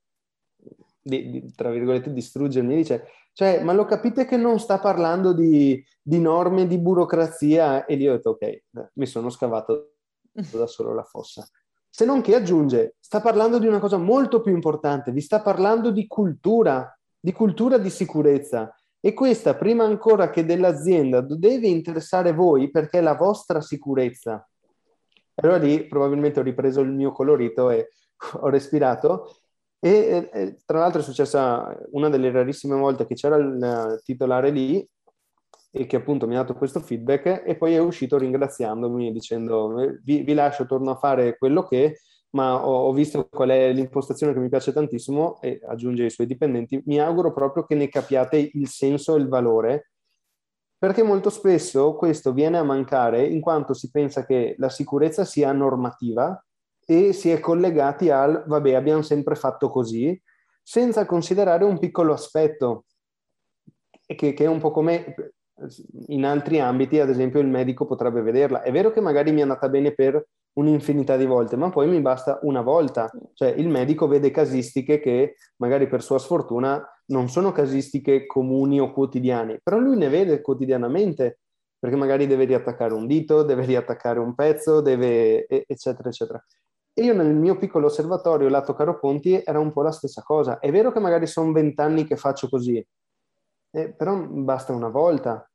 [1.00, 2.76] di, di, tra virgolette, distruggermi.
[2.76, 7.86] Dice cioè ma lo capite che non sta parlando di, di norme, di burocrazia?
[7.86, 8.62] E lì ho detto ok,
[8.94, 9.92] mi sono scavato
[10.32, 11.46] da solo la fossa.
[11.88, 15.90] Se non che aggiunge, sta parlando di una cosa molto più importante, vi sta parlando
[15.90, 18.74] di cultura, di cultura di sicurezza.
[19.00, 24.47] E questa, prima ancora che dell'azienda, deve interessare voi perché è la vostra sicurezza.
[25.40, 27.90] Allora lì probabilmente ho ripreso il mio colorito e
[28.40, 29.36] ho respirato.
[29.80, 34.84] E, e tra l'altro è successa una delle rarissime volte che c'era il titolare lì
[35.70, 39.72] e che appunto mi ha dato questo feedback e poi è uscito ringraziandomi dicendo
[40.02, 44.32] vi, vi lascio, torno a fare quello che, ma ho, ho, visto qual è l'impostazione
[44.32, 48.50] che mi piace tantissimo e aggiunge i suoi dipendenti, mi auguro proprio che ne capiate
[48.52, 49.90] il senso e il valore
[50.78, 55.52] perché molto spesso questo viene a mancare in quanto si pensa che la sicurezza sia
[55.52, 56.40] normativa
[56.86, 60.18] e si è collegati al vabbè abbiamo sempre fatto così
[60.62, 62.84] senza considerare un piccolo aspetto
[64.06, 65.14] che, che, è un po' come
[66.06, 68.62] in altri ambiti, ad esempio, il medico potrebbe vederla.
[68.62, 72.00] È vero che magari mi è andata bene per un'infinità di volte, ma poi mi
[72.00, 73.10] basta una volta.
[73.34, 78.92] Cioè il medico vede casistiche che magari per sua sfortuna non sono casistiche comuni o
[78.92, 81.40] quotidiane, però lui ne vede quotidianamente
[81.78, 86.44] perché magari deve riattaccare un dito, deve riattaccare un pezzo, deve eccetera eccetera.
[86.92, 90.58] E io nel mio piccolo osservatorio lato Caro Ponti era un po' la stessa cosa.
[90.58, 92.84] È vero che magari sono vent'anni che faccio così,
[93.70, 95.48] eh, però basta una volta.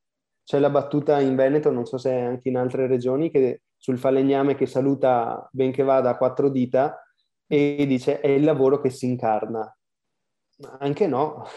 [0.45, 4.55] C'è la battuta in Veneto, non so se anche in altre regioni, che sul falegname
[4.55, 7.01] che saluta ben che vada a quattro dita
[7.45, 9.73] e dice è il lavoro che si incarna.
[10.57, 11.45] Ma anche no.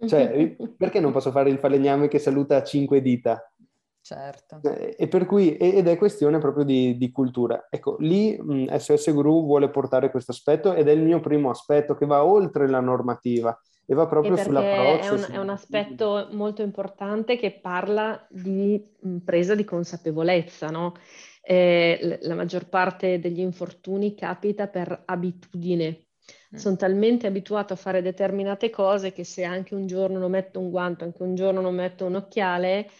[0.00, 3.52] Cioè, perché non posso fare il falegname che saluta a cinque dita?
[4.00, 4.60] Certo.
[4.62, 7.66] Eh, e per cui, ed è questione proprio di, di cultura.
[7.68, 11.94] Ecco, lì mh, SS Guru vuole portare questo aspetto ed è il mio primo aspetto
[11.94, 15.14] che va oltre la normativa e va proprio sull'approccio.
[15.14, 18.82] È un, è un aspetto molto importante che parla di
[19.22, 20.94] presa di consapevolezza, no?
[21.42, 26.06] Eh, la maggior parte degli infortuni capita per abitudine.
[26.54, 26.58] Mm.
[26.58, 30.70] Sono talmente abituato a fare determinate cose che se anche un giorno non metto un
[30.70, 32.90] guanto, anche un giorno non metto un occhiale,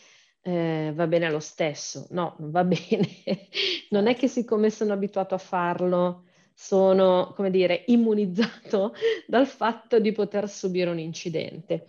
[0.43, 2.07] eh, va bene lo stesso.
[2.11, 3.09] No, non va bene.
[3.91, 6.25] non è che siccome sono abituato a farlo,
[6.55, 8.95] sono, come dire, immunizzato
[9.27, 11.87] dal fatto di poter subire un incidente.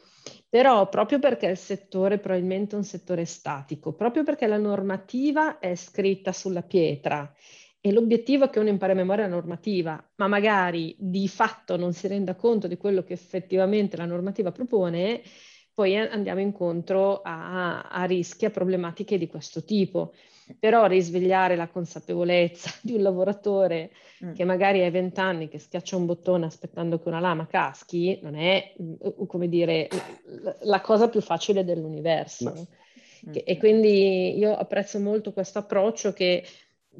[0.50, 5.76] Però proprio perché il settore probabilmente è un settore statico, proprio perché la normativa è
[5.76, 7.32] scritta sulla pietra
[7.82, 11.94] e l'obiettivo è che uno impari a memoria la normativa, ma magari di fatto non
[11.94, 15.22] si renda conto di quello che effettivamente la normativa propone,
[15.74, 20.14] poi andiamo incontro a, a rischi, a problematiche di questo tipo
[20.60, 23.92] però risvegliare la consapevolezza di un lavoratore
[24.24, 24.34] mm.
[24.34, 28.36] che magari ha 20 anni, che schiaccia un bottone aspettando che una lama caschi, non
[28.36, 29.88] è, mm, come dire,
[30.62, 32.54] la cosa più facile dell'universo.
[32.54, 32.68] No.
[33.30, 33.34] Mm.
[33.44, 36.44] E quindi io apprezzo molto questo approccio che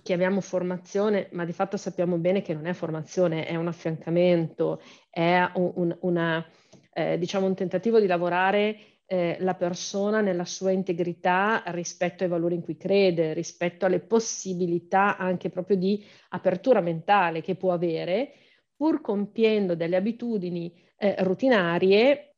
[0.02, 5.50] chiamiamo formazione, ma di fatto sappiamo bene che non è formazione, è un affiancamento, è
[5.56, 6.46] un, un, una,
[6.94, 12.56] eh, diciamo un tentativo di lavorare eh, la persona nella sua integrità rispetto ai valori
[12.56, 18.32] in cui crede, rispetto alle possibilità anche proprio di apertura mentale che può avere,
[18.76, 22.31] pur compiendo delle abitudini eh, rutinarie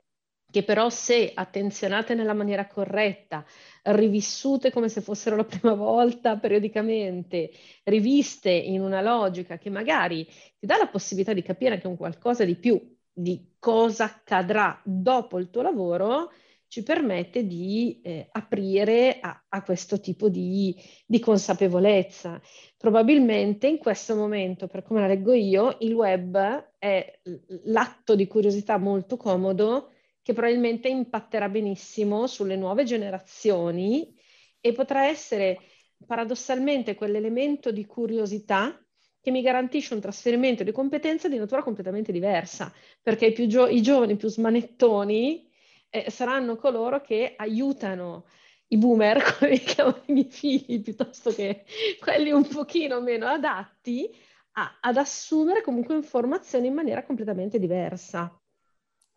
[0.54, 3.44] che però se attenzionate nella maniera corretta,
[3.86, 7.50] rivissute come se fossero la prima volta periodicamente,
[7.86, 10.24] riviste in una logica che magari
[10.60, 12.80] ti dà la possibilità di capire anche un qualcosa di più
[13.12, 16.30] di cosa accadrà dopo il tuo lavoro,
[16.68, 20.76] ci permette di eh, aprire a, a, questo tipo di,
[21.08, 22.40] di, consapevolezza.
[22.78, 27.20] Probabilmente in questo momento, per come la leggo io, il web è
[27.64, 29.93] l'atto di curiosità molto comodo
[30.24, 34.16] che probabilmente impatterà benissimo sulle nuove generazioni
[34.60, 35.60] e potrà essere
[36.08, 38.78] paradossalmente quell'elemento di curiosità
[39.22, 43.82] che mi garantisce un trasferimento di competenze di natura completamente diversa, perché i, gio- i
[43.82, 45.50] giovani più smanettoni
[45.90, 48.26] eh, saranno coloro che aiutano
[48.68, 51.64] i boomer, come chiamano i miei figli, piuttosto che
[52.00, 54.10] quelli un pochino meno adatti,
[54.54, 58.38] a, ad assumere comunque informazioni in maniera completamente diversa.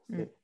[0.08, 0.36] E,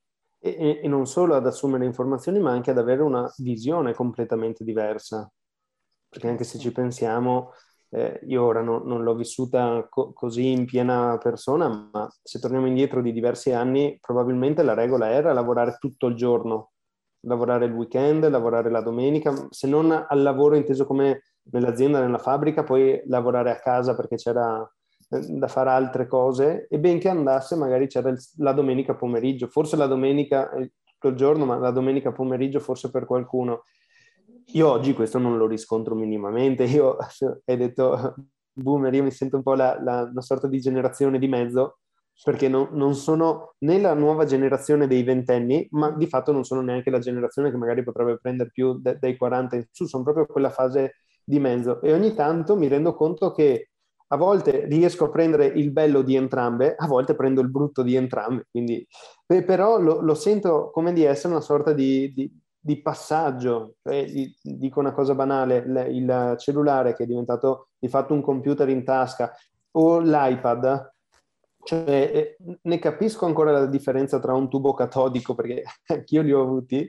[0.42, 5.30] e, e, non solo ad assumere informazioni, ma anche ad avere una visione completamente diversa.
[6.08, 7.52] Perché anche se ci pensiamo,
[7.90, 12.66] eh, io ora no, non l'ho vissuta co- così in piena persona, ma se torniamo
[12.66, 16.72] indietro di diversi anni, probabilmente la regola era lavorare tutto il giorno,
[17.20, 22.64] lavorare il weekend, lavorare la domenica, se non al lavoro inteso come nell'azienda, nella fabbrica,
[22.64, 24.68] poi lavorare a casa perché c'era
[25.20, 29.86] da fare altre cose e benché andasse magari c'era il, la domenica pomeriggio, forse la
[29.86, 33.64] domenica eh, tutto il giorno, ma la domenica pomeriggio forse per qualcuno.
[34.54, 36.64] Io oggi questo non lo riscontro minimamente.
[36.64, 36.96] Io
[37.44, 38.14] hai detto
[38.52, 41.78] boomer, io mi sento un po' la, la, una sorta di generazione di mezzo,
[42.24, 46.60] perché no, non sono né la nuova generazione dei ventenni, ma di fatto non sono
[46.60, 50.26] neanche la generazione che magari potrebbe prendere più de, dai 40 in su, sono proprio
[50.26, 51.80] quella fase di mezzo.
[51.80, 53.71] E ogni tanto mi rendo conto che
[54.12, 57.96] a volte riesco a prendere il bello di entrambe, a volte prendo il brutto di
[57.96, 58.86] entrambe, quindi,
[59.26, 62.30] però lo, lo sento come di essere una sorta di, di
[62.64, 64.06] di passaggio, cioè,
[64.40, 69.32] dico una cosa banale, il cellulare che è diventato di fatto un computer in tasca
[69.72, 70.92] o l'iPad,
[71.64, 76.40] cioè, eh, ne capisco ancora la differenza tra un tubo catodico, perché anch'io li ho
[76.40, 76.88] avuti,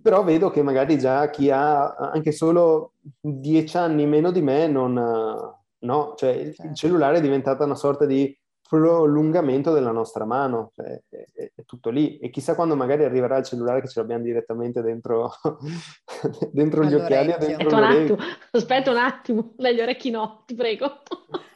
[0.00, 5.60] però vedo che magari già chi ha anche solo dieci anni meno di me non...
[5.82, 6.74] No, cioè il certo.
[6.74, 8.36] cellulare è diventata una sorta di
[8.72, 12.16] prolungamento della nostra mano, cioè, è, è, è, tutto lì.
[12.16, 15.30] E chissà quando magari arriverà il cellulare che ce l'abbiamo direttamente dentro,
[16.50, 17.34] dentro gli occhiali.
[17.38, 18.16] Dentro aspetta, un attimo,
[18.50, 21.02] aspetta un attimo, dagli orecchi no, ti prego.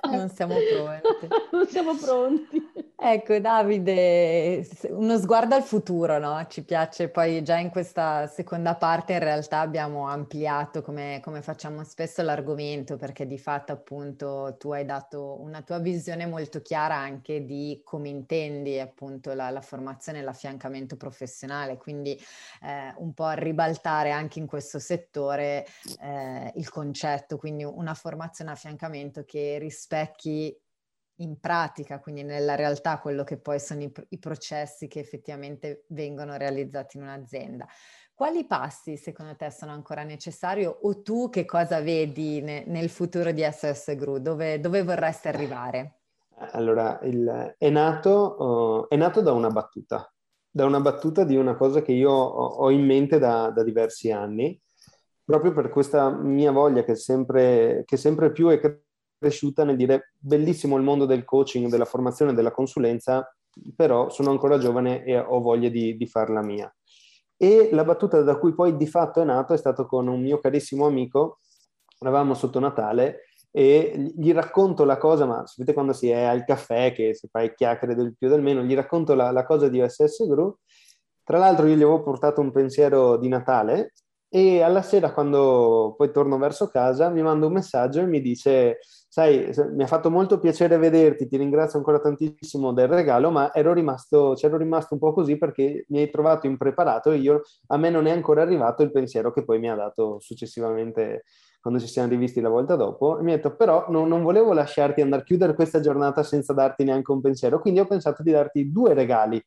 [0.16, 1.28] Non siamo pronti.
[1.52, 2.76] non siamo pronti.
[2.98, 6.44] Ecco Davide, uno sguardo al futuro, no?
[6.48, 11.84] Ci piace, poi già in questa seconda parte in realtà abbiamo ampliato come, come facciamo
[11.84, 17.44] spesso l'argomento perché di fatto appunto tu hai dato una tua visione molto chiara anche
[17.44, 22.18] di come intendi appunto la, la formazione e l'affiancamento professionale, quindi
[22.62, 25.66] eh, un po' a ribaltare anche in questo settore
[26.00, 29.58] eh, il concetto, quindi una formazione affiancamento che
[29.96, 30.54] rispecchi
[31.20, 36.36] in pratica, quindi nella realtà, quello che poi sono i, i, processi che effettivamente vengono
[36.36, 37.66] realizzati in un'azienda.
[38.12, 43.32] Quali passi secondo te sono ancora necessari o tu che cosa vedi ne, nel futuro
[43.32, 44.18] di SOS Gru?
[44.18, 46.00] Dove, dove vorresti arrivare?
[46.52, 50.12] Allora, il, è, nato, uh, è, nato, da una battuta,
[50.50, 54.12] da una battuta di una cosa che io ho, ho in mente da, da, diversi
[54.12, 54.58] anni,
[55.24, 58.84] proprio per questa mia voglia che sempre, che sempre più è cresciuta
[59.18, 63.34] nel dire bellissimo il mondo del coaching, della formazione, della consulenza,
[63.74, 66.72] però sono ancora giovane e ho voglia di, di farla mia.
[67.36, 70.38] E la battuta da cui poi di fatto è nato è stato con un mio
[70.38, 71.40] carissimo amico,
[71.98, 76.92] eravamo sotto Natale e gli racconto la cosa, ma sapete quando si è al caffè
[76.92, 80.26] che si fa chiacchiere del più del meno, gli racconto la, la cosa di OSS
[80.26, 80.58] Group.
[81.22, 83.92] Tra l'altro io gli avevo portato un pensiero di Natale
[84.28, 88.78] e alla sera quando poi torno verso casa mi manda un messaggio e mi dice
[89.08, 93.72] sai, mi ha fatto molto piacere vederti, ti ringrazio ancora tantissimo del regalo, ma ero
[93.72, 97.88] rimasto, c'ero rimasto un po' così perché mi hai trovato impreparato e io, a me
[97.88, 101.24] non è ancora arrivato il pensiero che poi mi ha dato successivamente
[101.62, 104.52] quando ci siamo rivisti la volta dopo, e mi ha detto però no, non volevo
[104.52, 108.32] lasciarti andare a chiudere questa giornata senza darti neanche un pensiero, quindi ho pensato di
[108.32, 109.42] darti due regali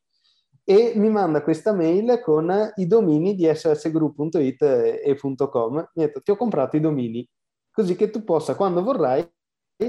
[0.70, 5.74] e mi manda questa mail con i domini di ssgroup.it e .com.
[5.74, 7.28] Mi ha detto ti ho comprato i domini,
[7.72, 9.28] così che tu possa quando vorrai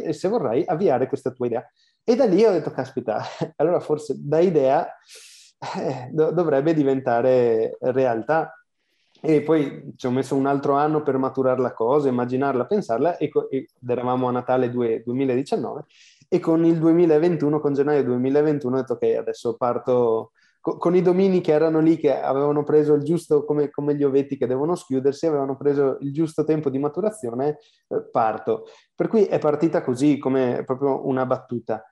[0.09, 1.63] se vorrai avviare questa tua idea.
[2.03, 3.21] E da lì ho detto, caspita,
[3.57, 4.87] allora forse da idea
[5.77, 8.51] eh, do- dovrebbe diventare realtà.
[9.21, 13.29] E poi ci ho messo un altro anno per maturare la cosa, immaginarla, pensarla, e,
[13.29, 15.83] co- ed eravamo a Natale 2- 2019,
[16.27, 21.41] e con il 2021, con gennaio 2021, ho detto ok, adesso parto con i domini
[21.41, 25.25] che erano lì, che avevano preso il giusto, come, come, gli ovetti che devono schiudersi,
[25.25, 27.57] avevano preso il giusto tempo di maturazione,
[27.87, 28.65] eh, parto.
[28.95, 31.83] Per cui è partita così, come proprio una battuta.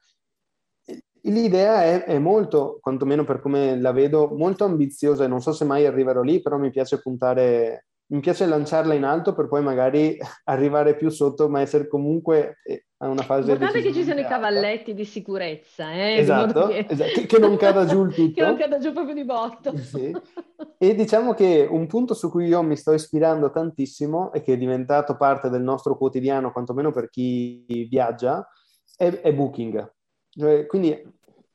[1.23, 5.65] L'idea è, è, molto, quantomeno per come la vedo, molto ambiziosa e non so se
[5.65, 10.15] mai arriverò lì, però mi piace puntare, mi piace lanciarla in alto per poi magari
[10.45, 14.25] arrivare più sotto, ma essere comunque eh, a una fase Guardate che ci sono i
[14.25, 16.85] cavalletti di sicurezza, eh, esatto, che...
[16.89, 18.33] esatto, che non cada giù il tutto.
[18.39, 19.75] che non cada giù proprio di botto.
[19.77, 20.15] Sì.
[20.77, 24.57] E diciamo che un punto su cui io mi sto ispirando tantissimo e che è
[24.57, 28.47] diventato parte del nostro quotidiano, quantomeno per chi viaggia,
[28.95, 29.97] è, è Booking
[30.29, 31.01] cioè, quindi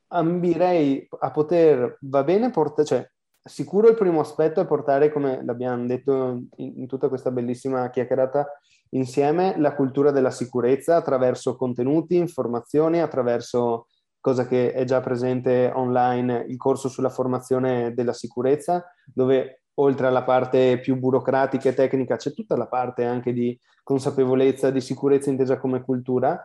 [0.08, 3.10] ambirei a poter, va bene, portare, cioè,
[3.42, 8.46] sicuro il primo aspetto è portare, come l'abbiamo detto in, in tutta questa bellissima chiacchierata
[8.94, 13.86] insieme, la cultura della sicurezza attraverso contenuti, informazioni, attraverso
[14.20, 20.22] cosa che è già presente online, il corso sulla formazione della sicurezza, dove oltre alla
[20.22, 25.58] parte più burocratica e tecnica c'è tutta la parte anche di consapevolezza, di sicurezza intesa
[25.58, 26.40] come cultura.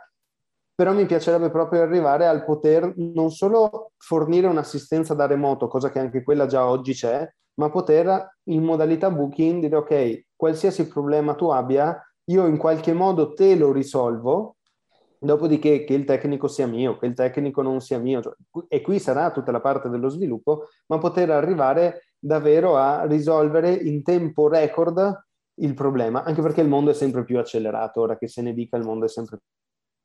[0.76, 6.00] Però mi piacerebbe proprio arrivare al poter non solo fornire un'assistenza da remoto, cosa che
[6.00, 11.50] anche quella già oggi c'è, ma poter in modalità booking dire ok, qualsiasi problema tu
[11.50, 11.98] abbia,
[12.30, 14.58] io in qualche modo te lo risolvo,
[15.20, 18.34] dopodiché che il tecnico sia mio, che il tecnico non sia mio, cioè,
[18.68, 24.04] e qui sarà tutta la parte dello sviluppo, ma poter arrivare davvero a risolvere in
[24.04, 25.26] tempo record
[25.56, 28.78] il problema, anche perché il mondo è sempre più accelerato, ora che se ne dica
[28.78, 29.40] il mondo è sempre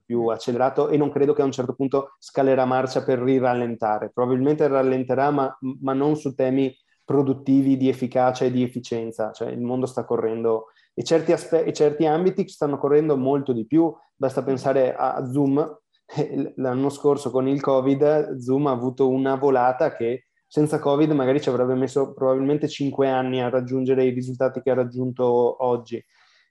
[0.05, 4.11] più accelerato e non credo che a un certo punto scalerà marcia per rirallentare.
[4.13, 6.75] Probabilmente rallenterà, ma, ma non su temi
[7.05, 9.31] produttivi di efficacia e di efficienza.
[9.31, 13.67] Cioè il mondo sta correndo e certi, aspe- e certi ambiti stanno correndo molto di
[13.67, 13.93] più.
[14.15, 15.79] Basta pensare a Zoom.
[16.57, 21.49] L'anno scorso con il Covid Zoom ha avuto una volata che senza Covid magari ci
[21.49, 26.03] avrebbe messo probabilmente cinque anni a raggiungere i risultati che ha raggiunto oggi.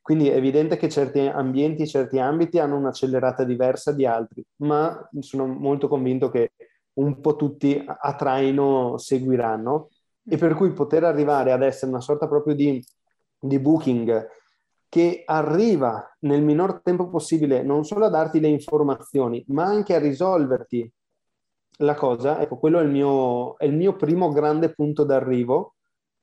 [0.01, 5.47] Quindi è evidente che certi ambienti, certi ambiti hanno un'accelerata diversa di altri, ma sono
[5.47, 6.51] molto convinto che
[6.95, 9.87] un po' tutti a traino seguiranno
[10.27, 12.83] e per cui poter arrivare ad essere una sorta proprio di,
[13.39, 14.27] di booking
[14.87, 19.99] che arriva nel minor tempo possibile non solo a darti le informazioni, ma anche a
[19.99, 20.91] risolverti
[21.77, 25.75] la cosa, ecco, quello è il mio, è il mio primo grande punto d'arrivo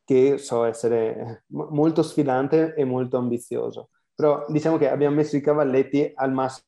[0.04, 3.90] che so essere molto sfidante e molto ambizioso.
[4.14, 6.66] Però diciamo che abbiamo messo i cavalletti al massimo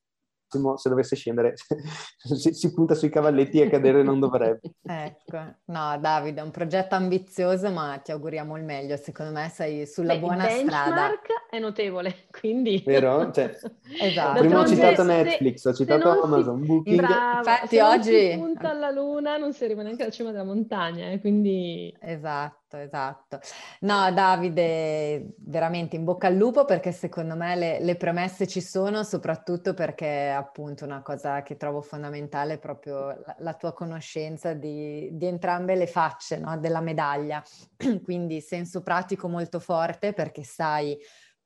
[0.76, 1.55] se dovesse scendere
[2.16, 4.61] si, si, punta sui cavalletti e cadere non dovrebbe.
[4.82, 9.86] ecco, no Davide, è un progetto ambizioso ma ti auguriamo il meglio, secondo me sei
[9.86, 11.11] sulla Beh, buona il strada.
[11.50, 12.82] è notevole, quindi...
[12.84, 13.30] Vero?
[13.30, 13.57] Cioè,
[14.00, 14.40] esatto.
[14.40, 16.66] Prima ho citato Netflix, ho citato Amazon, si...
[16.66, 16.96] Booking.
[16.96, 18.30] Bravo, Infatti se oggi...
[18.30, 21.94] si punta alla luna non si arriva neanche alla cima della montagna, eh, quindi...
[22.00, 23.40] Esatto esatto.
[23.80, 29.02] No, Davide, veramente in bocca al lupo perché secondo me le, le, premesse ci sono,
[29.02, 35.10] soprattutto perché appunto una cosa che trovo fondamentale è proprio la, la tua conoscenza di,
[35.12, 37.42] di, entrambe le facce no, della medaglia.
[38.02, 40.98] Quindi senso pratico molto forte perché sai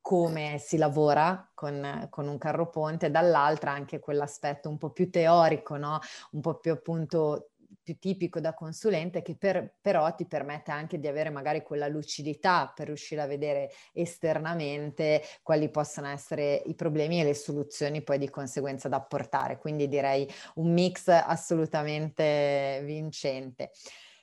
[0.07, 5.77] come si lavora con, con, un carro ponte, dall'altra anche quell'aspetto un po' più teorico,
[5.77, 5.99] no?
[6.31, 7.51] un po' più appunto
[7.87, 12.73] più tipico da consulente che per, però ti permette anche di avere magari quella lucidità
[12.75, 18.29] per riuscire a vedere esternamente quali possono essere i problemi e le soluzioni poi di
[18.29, 19.59] conseguenza da apportare.
[19.59, 23.71] Quindi direi un mix assolutamente vincente.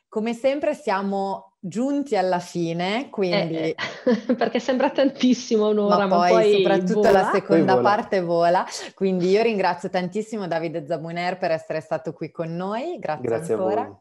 [0.10, 3.56] Come sempre siamo giunti alla fine, quindi...
[3.56, 7.12] Eh, eh, perché sembra tantissimo un'ora, ma, ma poi, poi soprattutto vola.
[7.12, 7.90] la seconda vola.
[7.90, 8.66] parte vola.
[8.94, 13.98] Quindi io ringrazio tantissimo Davide Zabuner per essere stato qui con noi, grazie, grazie ancora.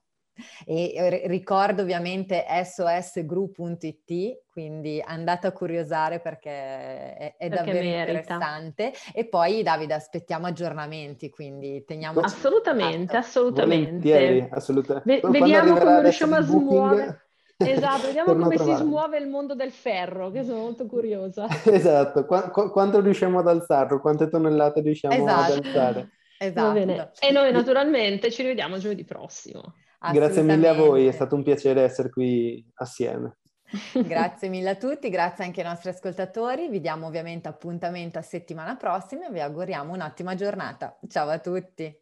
[0.64, 8.10] E ricordo ovviamente sosgroup.it, quindi andate a curiosare perché è, è perché davvero merita.
[8.10, 8.92] interessante.
[9.12, 12.20] E poi Davide aspettiamo aggiornamenti, quindi teniamo...
[12.20, 13.90] Assolutamente, assolutamente.
[13.90, 15.28] Volentieri, assolutamente.
[15.28, 17.26] V- vediamo come riusciamo a smuovere.
[17.70, 21.46] Esatto, vediamo come si smuove il mondo del ferro, che sono molto curiosa.
[21.64, 25.52] esatto, Qu- qu- quanto riusciamo ad alzarlo, quante tonnellate riusciamo esatto.
[25.52, 26.10] ad alzare.
[26.42, 27.12] Esatto.
[27.20, 29.74] E noi naturalmente ci rivediamo giovedì prossimo.
[30.10, 33.36] Grazie mille a voi, è stato un piacere essere qui assieme.
[34.04, 36.68] grazie mille a tutti, grazie anche ai nostri ascoltatori.
[36.68, 40.98] Vi diamo ovviamente appuntamento a settimana prossima e vi auguriamo un'ottima giornata.
[41.08, 42.01] Ciao a tutti.